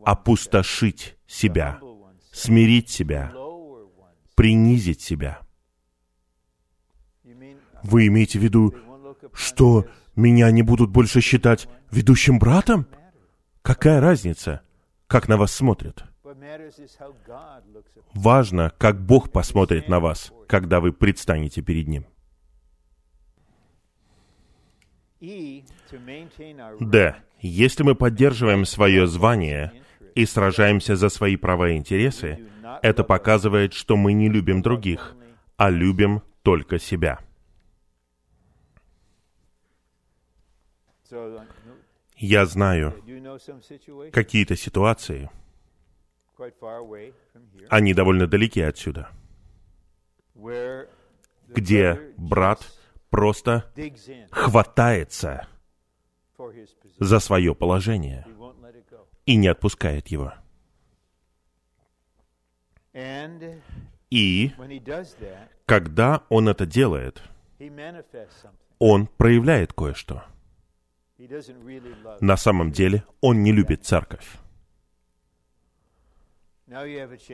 [0.03, 1.79] опустошить себя,
[2.31, 3.33] смирить себя,
[4.35, 5.41] принизить себя.
[7.83, 8.75] Вы имеете в виду,
[9.33, 12.87] что меня не будут больше считать ведущим братом?
[13.61, 14.61] Какая разница,
[15.07, 16.03] как на вас смотрят?
[18.13, 22.05] Важно, как Бог посмотрит на вас, когда вы предстанете перед Ним.
[26.79, 27.15] Д.
[27.41, 29.71] Если мы поддерживаем свое звание
[30.15, 32.47] и сражаемся за свои права и интересы,
[32.81, 35.15] это показывает, что мы не любим других,
[35.57, 37.19] а любим только себя.
[42.17, 42.95] Я знаю
[44.11, 45.29] какие-то ситуации,
[47.69, 49.09] они довольно далеки отсюда,
[51.47, 52.80] где брат
[53.11, 53.71] просто
[54.31, 55.47] хватается
[56.99, 58.25] за свое положение
[59.27, 60.33] и не отпускает его.
[64.09, 64.51] И
[65.65, 67.21] когда он это делает,
[68.79, 70.23] он проявляет кое-что.
[72.19, 74.27] На самом деле он не любит церковь.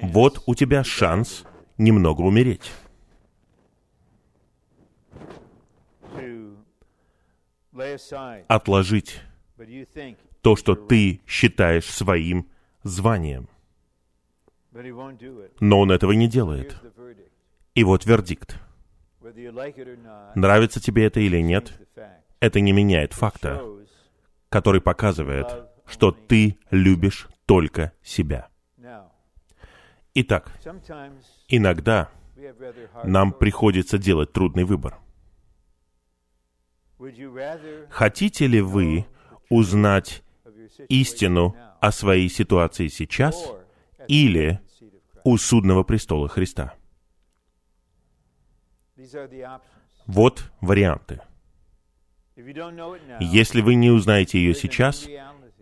[0.02, 1.46] Вот у тебя шанс
[1.78, 2.72] немного умереть.
[8.48, 9.22] Отложить
[10.42, 12.50] то, что ты считаешь своим
[12.84, 13.50] званием.
[15.60, 16.82] Но он этого не делает.
[17.76, 18.60] И вот вердикт.
[20.36, 21.74] Нравится тебе это или нет,
[22.40, 23.62] это не меняет факта,
[24.50, 25.48] который показывает,
[25.86, 28.50] что ты любишь только себя.
[30.14, 30.52] Итак,
[31.48, 32.10] иногда
[33.04, 34.98] нам приходится делать трудный выбор.
[37.90, 39.06] Хотите ли вы
[39.50, 40.24] узнать
[40.90, 43.52] истину о своей ситуации сейчас
[44.08, 44.60] или
[45.24, 46.74] у судного престола Христа?
[50.08, 51.22] Вот варианты.
[53.20, 55.08] Если вы не узнаете ее сейчас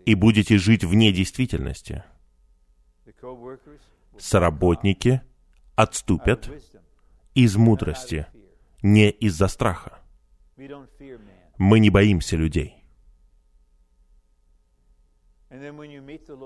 [0.04, 2.04] и будете жить вне действительности,
[4.18, 5.20] соработники
[5.74, 6.50] отступят
[7.34, 8.26] из мудрости,
[8.82, 10.00] не из-за страха.
[11.58, 12.82] Мы не боимся людей.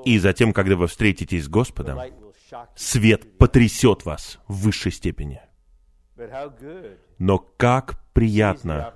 [0.04, 1.98] И затем, когда вы встретитесь с Господом,
[2.74, 5.40] свет потрясет вас в высшей степени.
[7.18, 8.94] Но как приятно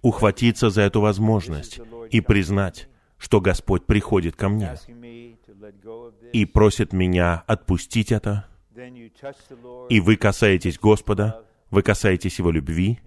[0.00, 2.88] ухватиться за эту возможность и признать,
[3.18, 4.76] что Господь приходит ко мне
[6.32, 8.46] и просит меня отпустить это,
[9.88, 13.00] и вы касаетесь Господа, вы касаетесь Его любви,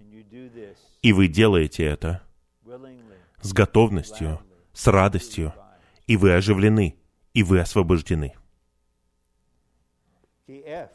[1.07, 2.21] и вы делаете это
[3.39, 4.41] с готовностью,
[4.73, 5.53] с радостью,
[6.05, 6.97] и вы оживлены,
[7.33, 8.35] и вы освобождены.
[10.47, 10.89] Е.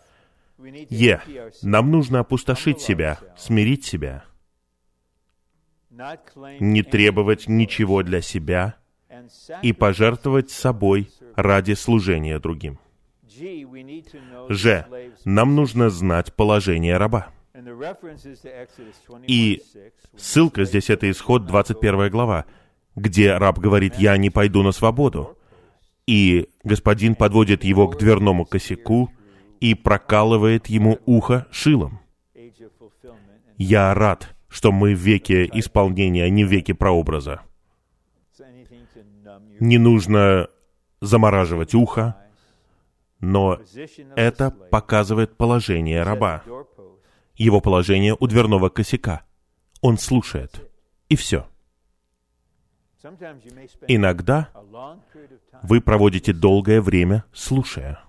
[1.63, 4.25] Нам нужно опустошить себя, смирить себя.
[6.61, 8.77] не требовать ничего для себя
[9.63, 12.79] и пожертвовать собой ради служения другим.
[14.51, 14.87] Ж.
[15.25, 17.33] Нам нужно знать положение раба.
[19.27, 19.63] И
[20.17, 22.47] ссылка здесь это исход 21 глава,
[22.97, 25.39] где раб говорит, я не пойду на свободу.
[26.07, 29.11] И господин подводит его к дверному косяку
[29.61, 32.01] и прокалывает ему ухо шилом.
[33.59, 37.43] Я рад, что мы в веке исполнения, а не в веке прообраза.
[39.61, 40.49] Не нужно
[41.01, 42.17] замораживать ухо,
[43.21, 43.61] но
[44.17, 46.43] это показывает положение раба.
[47.37, 49.23] Его положение у дверного косяка.
[49.81, 50.71] Он слушает.
[51.09, 51.47] И все.
[53.89, 54.49] Иногда
[55.63, 58.01] вы проводите долгое время, слушая.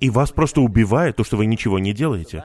[0.00, 2.44] И вас просто убивает то, что вы ничего не делаете.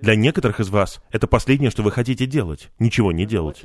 [0.00, 2.70] Для некоторых из вас это последнее, что вы хотите делать.
[2.78, 3.64] Ничего не делать.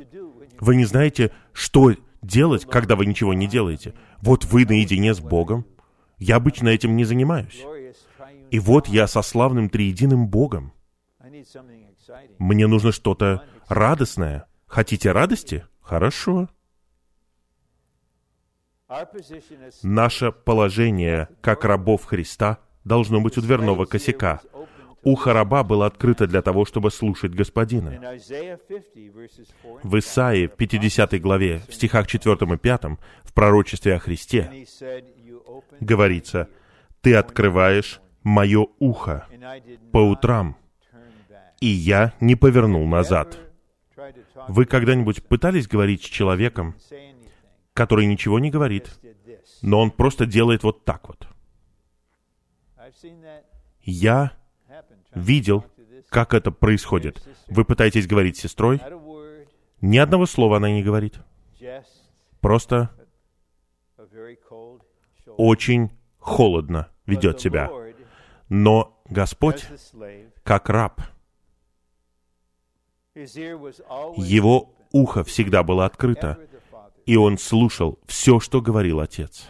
[0.58, 3.94] Вы не знаете, что делать, когда вы ничего не делаете.
[4.20, 5.66] Вот вы наедине с Богом.
[6.18, 7.64] Я обычно этим не занимаюсь.
[8.50, 10.72] И вот я со славным триединым Богом.
[12.38, 14.46] Мне нужно что-то радостное.
[14.66, 15.66] Хотите радости?
[15.80, 16.48] Хорошо.
[19.82, 24.40] Наше положение, как рабов Христа, должно быть у дверного косяка.
[25.02, 27.90] Ухо раба было открыто для того, чтобы слушать Господина.
[29.82, 32.82] В Исаии, 50 главе, в стихах 4 и 5,
[33.22, 34.66] в пророчестве о Христе,
[35.80, 36.48] говорится,
[37.00, 39.26] «Ты открываешь мое ухо
[39.92, 40.56] по утрам,
[41.60, 43.38] и я не повернул назад».
[44.48, 46.74] Вы когда-нибудь пытались говорить с человеком,
[47.74, 48.98] который ничего не говорит,
[49.62, 51.28] но он просто делает вот так вот?
[53.82, 54.32] Я
[55.14, 55.64] видел,
[56.08, 57.26] как это происходит.
[57.48, 58.80] Вы пытаетесь говорить с сестрой,
[59.80, 61.20] ни одного слова она не говорит.
[62.40, 62.90] Просто
[65.36, 67.70] очень холодно ведет себя.
[68.50, 69.66] Но Господь,
[70.42, 71.00] как раб,
[73.14, 76.36] его ухо всегда было открыто,
[77.06, 79.46] и он слушал все, что говорил отец.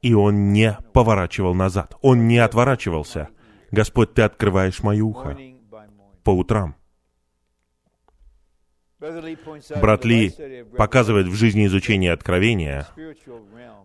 [0.00, 3.28] И он не поворачивал назад, он не отворачивался.
[3.70, 5.36] Господь, Ты открываешь мое ухо
[6.24, 6.76] по утрам.
[8.98, 12.88] Брат Ли показывает в жизни изучения Откровения,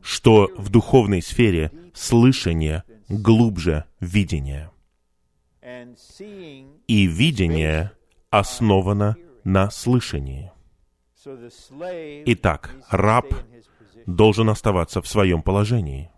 [0.02, 4.72] что в духовной сфере слышание глубже видения.
[6.88, 7.91] И видение
[8.30, 10.51] основано на слышании.
[12.26, 13.26] Итак, раб
[14.06, 16.12] должен оставаться в своем положении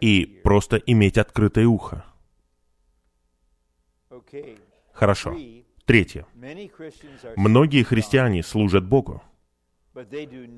[0.00, 2.04] и просто иметь открытое ухо.
[4.92, 5.36] Хорошо.
[5.84, 6.26] Третье.
[7.36, 9.22] Многие христиане служат Богу,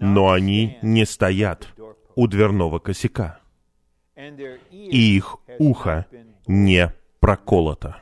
[0.00, 1.68] но они не стоят
[2.14, 3.40] у дверного косяка,
[4.70, 6.06] и их ухо
[6.46, 8.00] не проколото.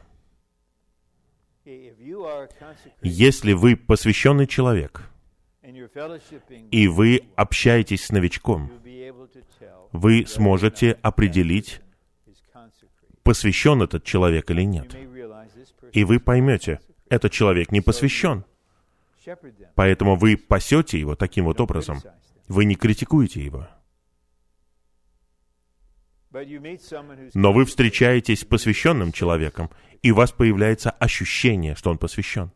[3.02, 5.08] Если вы посвященный человек,
[6.70, 8.70] и вы общаетесь с новичком,
[9.92, 11.80] вы сможете определить,
[13.22, 14.94] посвящен этот человек или нет.
[15.92, 18.44] И вы поймете, этот человек не посвящен.
[19.74, 22.00] Поэтому вы пасете его таким вот образом.
[22.46, 23.68] Вы не критикуете его.
[27.34, 29.70] Но вы встречаетесь с посвященным человеком,
[30.02, 32.50] и у вас появляется ощущение, что он посвящен.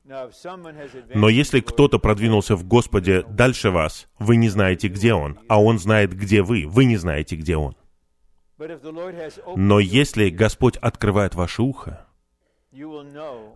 [1.14, 5.78] Но если кто-то продвинулся в Господе дальше вас, вы не знаете, где он, а он
[5.78, 7.76] знает, где вы, вы не знаете, где он.
[9.56, 12.06] Но если Господь открывает ваше ухо,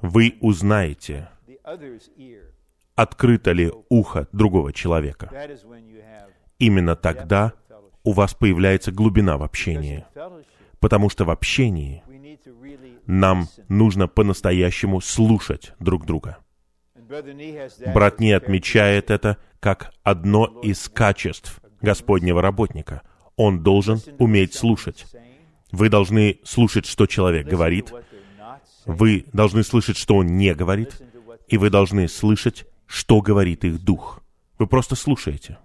[0.00, 1.28] вы узнаете,
[2.94, 5.30] открыто ли ухо другого человека.
[6.58, 7.52] Именно тогда
[8.04, 10.04] у вас появляется глубина в общении.
[10.80, 12.02] Потому что в общении
[13.06, 16.38] нам нужно по-настоящему слушать друг друга.
[17.94, 23.02] Брат Не отмечает это как одно из качеств Господнего работника.
[23.36, 25.06] Он должен уметь слушать.
[25.70, 27.92] Вы должны слушать, что человек говорит.
[28.86, 31.00] Вы должны слышать, что он не говорит.
[31.48, 34.22] И вы должны слышать, что говорит их дух.
[34.58, 35.58] Вы просто слушаете.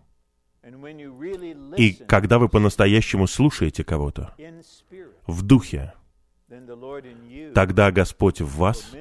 [1.77, 4.33] И когда вы по-настоящему слушаете кого-то
[5.25, 5.93] в духе,
[7.53, 8.91] тогда Господь в вас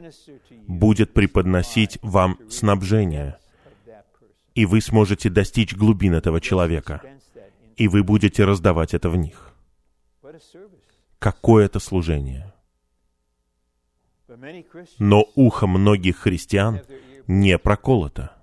[0.66, 3.38] будет преподносить вам снабжение,
[4.54, 7.02] и вы сможете достичь глубин этого человека,
[7.76, 9.52] и вы будете раздавать это в них.
[11.18, 12.52] Какое это служение!
[14.98, 16.80] Но ухо многих христиан
[17.26, 18.35] не проколото.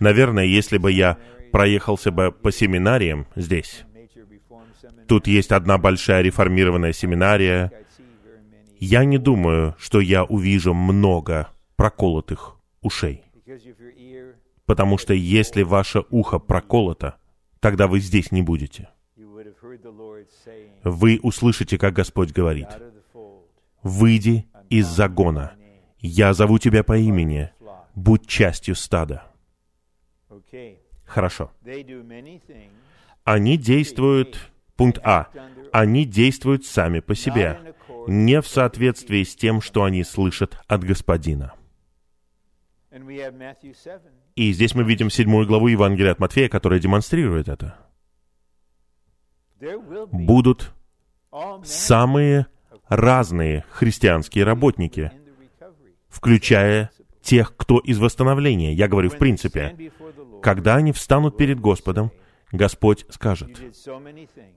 [0.00, 1.18] Наверное, если бы я
[1.50, 3.84] проехался бы по семинариям здесь,
[5.08, 7.72] тут есть одна большая реформированная семинария,
[8.78, 13.24] я не думаю, что я увижу много проколотых ушей.
[14.66, 17.16] Потому что если ваше ухо проколото,
[17.60, 18.88] тогда вы здесь не будете.
[20.84, 22.68] Вы услышите, как Господь говорит,
[23.82, 25.52] «Выйди из загона,
[25.98, 27.50] я зову тебя по имени,
[27.94, 29.31] будь частью стада».
[31.04, 31.50] Хорошо.
[33.24, 35.28] Они действуют, пункт А,
[35.72, 37.74] они действуют сами по себе,
[38.06, 41.54] не в соответствии с тем, что они слышат от Господина.
[42.92, 44.00] and we have Matthew 7.
[44.36, 47.76] И здесь мы видим седьмую главу Евангелия от Матфея, которая демонстрирует это.
[50.10, 50.72] Будут
[51.64, 52.46] самые
[52.88, 55.10] разные христианские работники,
[56.08, 56.90] включая
[57.22, 58.72] тех, кто из восстановления.
[58.72, 59.92] Я говорю в принципе.
[60.42, 62.10] Когда они встанут перед Господом,
[62.50, 63.58] Господь скажет,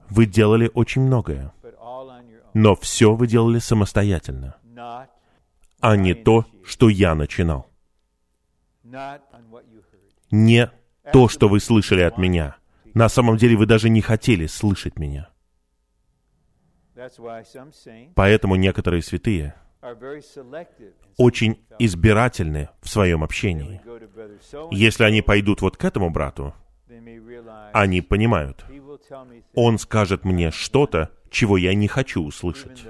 [0.10, 1.54] вы делали очень многое,
[2.54, 4.56] но все вы делали самостоятельно,
[5.80, 7.70] а не то, что я начинал.
[10.32, 10.72] Не
[11.14, 12.58] то, что вы слышали от меня.
[12.94, 15.30] На самом деле вы даже не хотели слышать меня.
[18.16, 19.56] Поэтому некоторые святые
[21.18, 23.82] очень избирательны в своем общении.
[24.72, 26.54] Если они пойдут вот к этому брату,
[27.74, 28.66] они понимают,
[29.54, 32.86] он скажет мне что-то, чего я не хочу услышать.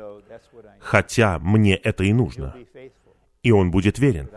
[0.80, 2.56] Хотя мне это и нужно.
[3.44, 4.30] И он будет верен.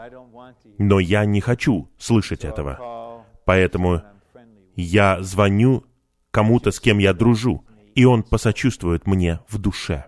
[0.79, 3.25] Но я не хочу слышать этого.
[3.45, 4.03] Поэтому
[4.77, 5.85] я звоню
[6.31, 7.65] кому-то, с кем я дружу,
[7.95, 10.05] и он посочувствует мне в душе.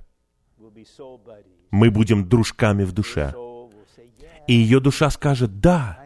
[1.70, 3.34] Мы будем дружками в душе.
[4.46, 6.02] И ее душа скажет, да,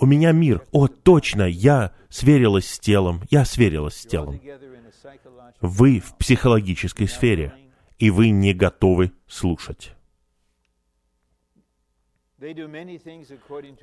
[0.00, 0.62] у меня мир.
[0.72, 4.40] О, точно, я сверилась с телом, я сверилась с телом.
[5.60, 7.54] Вы в психологической сфере,
[7.98, 9.94] и вы не готовы слушать.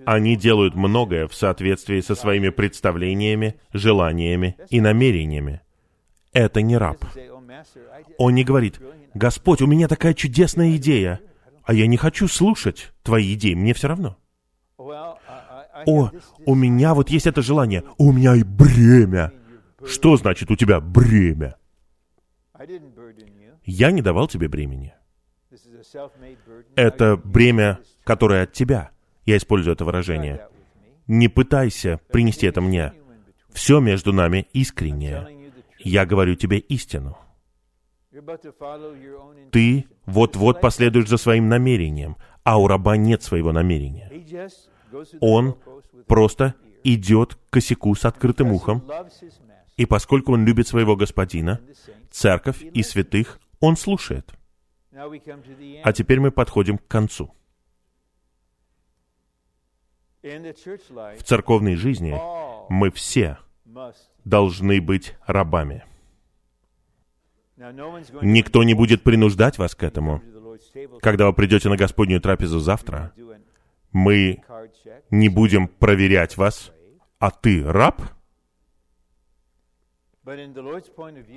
[0.05, 5.61] Они делают многое в соответствии со своими представлениями, желаниями и намерениями.
[6.31, 7.03] Это не раб.
[8.17, 8.79] Он не говорит,
[9.13, 11.19] «Господь, у меня такая чудесная идея,
[11.63, 14.17] а я не хочу слушать твои идеи, мне все равно».
[14.77, 16.11] «О,
[16.45, 19.31] у меня вот есть это желание, у меня и бремя».
[19.85, 21.55] Что значит у тебя бремя?
[23.65, 24.93] Я не давал тебе бремени.
[26.75, 28.91] Это бремя, которое от тебя.
[29.25, 30.47] Я использую это выражение.
[31.07, 32.93] Не пытайся принести это мне.
[33.51, 35.51] Все между нами искреннее.
[35.79, 37.17] Я говорю тебе истину.
[39.51, 44.11] Ты вот-вот последуешь за своим намерением, а у раба нет своего намерения.
[45.21, 45.57] Он
[46.07, 48.83] просто идет к косяку с открытым ухом,
[49.77, 51.61] и поскольку он любит своего господина,
[52.09, 54.33] церковь и святых, он слушает.
[54.91, 57.33] А теперь мы подходим к концу.
[60.21, 62.19] В церковной жизни
[62.69, 63.37] мы все
[64.25, 65.85] должны быть рабами.
[68.21, 70.21] Никто не будет принуждать вас к этому.
[71.01, 73.13] Когда вы придете на Господнюю трапезу завтра,
[73.91, 74.41] мы
[75.09, 76.71] не будем проверять вас,
[77.19, 78.01] а ты раб?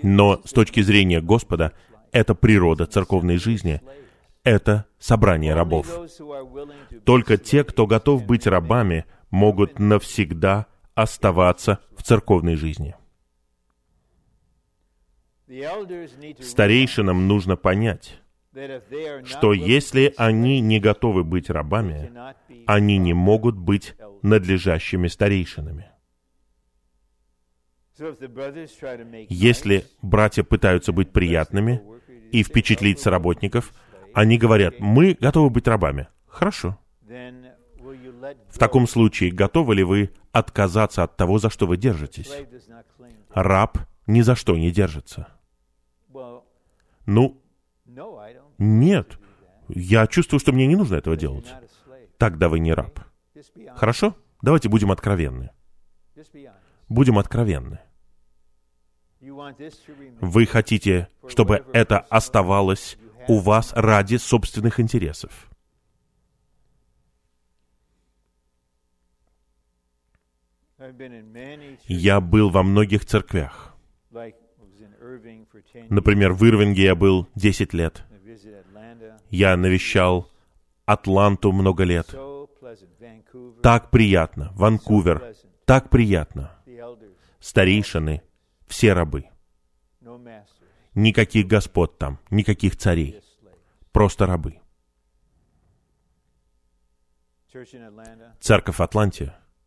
[0.03, 1.73] Но с точки зрения Господа,
[2.13, 3.81] это природа церковной жизни.
[4.45, 5.87] Это собрание рабов.
[7.05, 12.95] Только те, кто готов быть рабами, могут навсегда оставаться в церковной жизни.
[16.41, 18.21] Старейшинам нужно понять,
[19.25, 22.13] что если они не готовы быть рабами,
[22.67, 25.91] они не могут быть надлежащими старейшинами.
[29.29, 31.83] Если братья пытаются быть приятными
[32.33, 33.73] и впечатлить соработников,
[34.13, 36.09] они говорят, мы готовы быть рабами.
[36.27, 36.79] Хорошо.
[37.05, 42.33] В таком случае, готовы ли вы отказаться от того, за что вы держитесь?
[43.31, 45.29] Раб ни за что не держится.
[47.07, 47.43] Ну,
[48.59, 49.19] нет.
[49.69, 51.53] Я чувствую, что мне не нужно этого делать.
[52.19, 53.01] Тогда вы не раб.
[53.75, 54.17] Хорошо?
[54.43, 55.51] Давайте будем откровенны.
[56.89, 57.81] Будем откровенны.
[60.21, 65.49] Вы хотите, чтобы это оставалось у вас ради собственных интересов.
[71.87, 73.75] Я был во многих церквях,
[75.89, 78.05] Например, в Ирвинге я был 10 лет.
[79.31, 80.31] Я навещал
[80.85, 82.15] Атланту много лет.
[83.63, 84.53] Так приятно.
[84.55, 85.35] Ванкувер.
[85.65, 86.59] Так приятно.
[87.41, 88.23] Старейшины,
[88.67, 89.27] все рабы.
[90.95, 93.21] Никаких господ там, никаких царей.
[93.93, 94.61] Просто рабы.
[98.41, 98.81] Церковь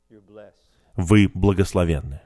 [0.09, 0.53] blessed.
[0.95, 2.21] вы благословенны.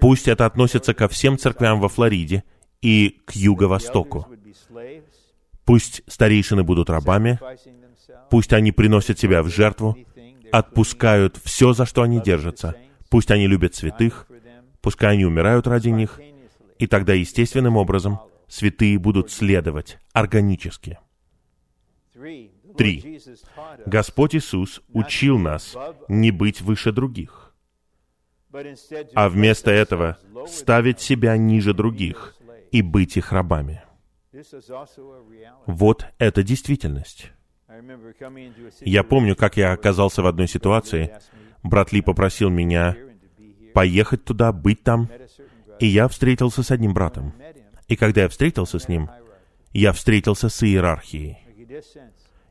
[0.00, 2.44] Пусть это относится ко всем церквям во Флориде
[2.82, 4.26] и к юго-востоку.
[5.64, 7.38] Пусть старейшины будут рабами,
[8.30, 9.96] пусть они приносят себя в жертву,
[10.52, 12.76] отпускают все, за что они держатся.
[13.08, 16.20] Пусть они любят святых, for them пускай они умирают ради них,
[16.78, 20.98] и тогда естественным образом святые будут следовать органически.
[22.76, 23.20] Три.
[23.86, 25.76] Господь Иисус учил нас
[26.08, 27.43] не быть выше других,
[29.14, 32.34] а вместо place этого ставить себя ниже других
[32.70, 33.82] и быть их рабами.
[35.66, 37.30] Вот это действительность.
[38.80, 41.16] Я помню, как я оказался в одной ситуации.
[41.62, 42.96] Брат Ли попросил меня
[43.72, 45.08] поехать туда, быть там,
[45.80, 47.34] и я встретился с одним братом.
[47.88, 49.10] И когда я встретился с ним,
[49.72, 51.38] я встретился с иерархией.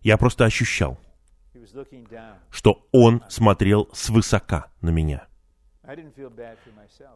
[0.01, 0.99] Я просто ощущал,
[2.49, 5.27] что он смотрел свысока на меня.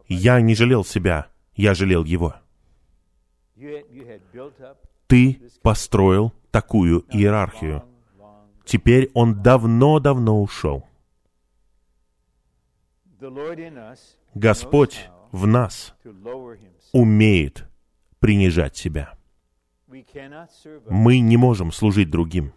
[0.08, 2.34] Я не жалел себя, я жалел его.
[5.06, 7.84] Ты построил такую иерархию.
[8.64, 10.86] Теперь он давно-давно ушел.
[14.34, 15.94] Господь в нас
[16.92, 17.66] умеет
[18.20, 19.14] принижать себя.
[20.88, 22.52] Мы не можем служить другим,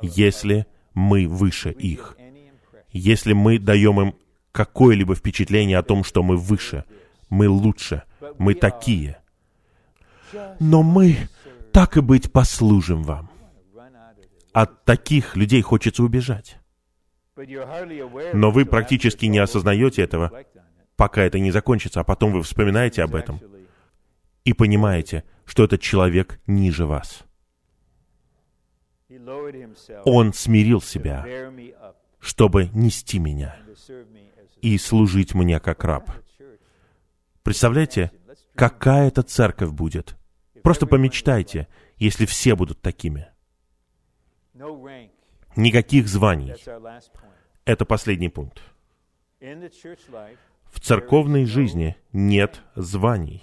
[0.00, 2.16] если мы выше их.
[2.90, 4.14] Если мы даем им
[4.52, 6.84] какое-либо впечатление о том, что мы выше,
[7.30, 8.02] мы лучше,
[8.38, 9.18] мы такие.
[10.60, 11.16] Но мы,
[11.72, 13.30] так и быть, послужим вам.
[14.52, 16.58] От таких людей хочется убежать.
[18.34, 20.44] Но вы практически не осознаете этого,
[20.96, 23.40] пока это не закончится, а потом вы вспоминаете об этом
[24.44, 27.24] и понимаете, что этот человек ниже вас.
[30.04, 31.26] Он смирил себя,
[32.20, 33.56] чтобы нести меня
[34.62, 36.10] и служить мне как раб.
[37.42, 38.12] Представляете,
[38.54, 40.16] какая это церковь будет?
[40.62, 41.68] Просто помечтайте,
[41.98, 43.26] если все будут такими.
[45.56, 46.54] Никаких званий.
[47.64, 48.62] Это последний пункт.
[49.40, 53.42] В церковной жизни нет званий.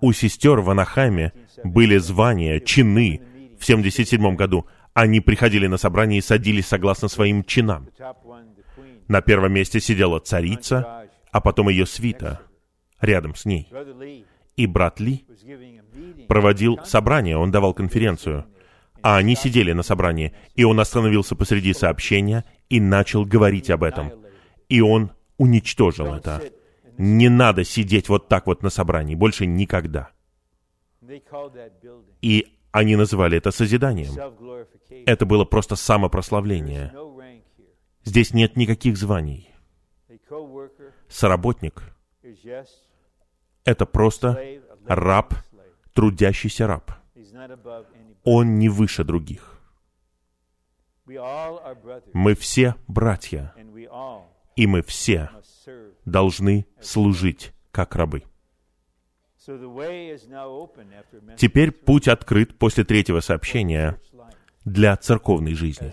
[0.00, 1.32] У сестер в Анахайме
[1.62, 3.22] были звания, чины.
[3.58, 7.88] В 77 году они приходили на собрание и садились согласно своим чинам.
[9.08, 12.40] На первом месте сидела царица, а потом ее свита
[13.00, 13.70] рядом с ней.
[14.56, 15.26] И брат Ли
[16.28, 18.46] проводил собрание, он давал конференцию.
[19.02, 24.12] А они сидели на собрании, и он остановился посреди сообщения и начал говорить об этом.
[24.70, 26.40] И он уничтожил это.
[26.96, 30.10] Не надо сидеть вот так вот на собрании, больше никогда.
[32.22, 34.12] И они называли это созиданием.
[35.06, 36.92] Это было просто самопрославление.
[38.04, 39.50] Здесь нет никаких званий.
[41.08, 41.94] Соработник
[43.64, 45.34] это просто раб,
[45.92, 46.92] трудящийся раб.
[48.24, 49.60] Он не выше других.
[51.06, 53.54] Мы все братья,
[54.56, 55.30] и мы все
[56.04, 58.24] должны служить как рабы.
[61.36, 64.00] Теперь путь открыт после третьего сообщения
[64.64, 65.92] для церковной жизни,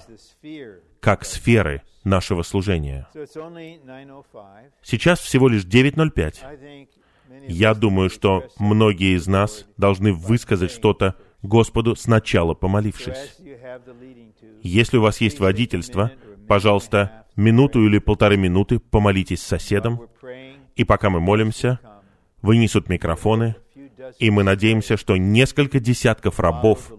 [1.00, 3.08] как сферы нашего служения.
[3.14, 4.72] 9:05.
[4.82, 6.44] Сейчас всего лишь 9.05.
[6.44, 6.88] I think
[7.30, 13.38] many of Я думаю, что многие из нас должны высказать что-то Господу сначала помолившись.
[14.62, 16.12] Если у вас есть водительство,
[16.48, 20.08] пожалуйста, минуту или полторы минуты помолитесь с соседом,
[20.76, 21.80] и пока мы молимся.
[22.42, 23.56] Вынесут микрофоны,
[24.20, 26.92] и мы надеемся, что несколько десятков рабов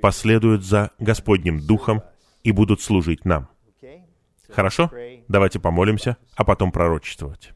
[0.00, 2.02] последуют за Господним Духом
[2.42, 3.48] и будут служить нам.
[4.50, 4.90] Хорошо?
[5.28, 7.52] Давайте помолимся, а потом пророчествовать.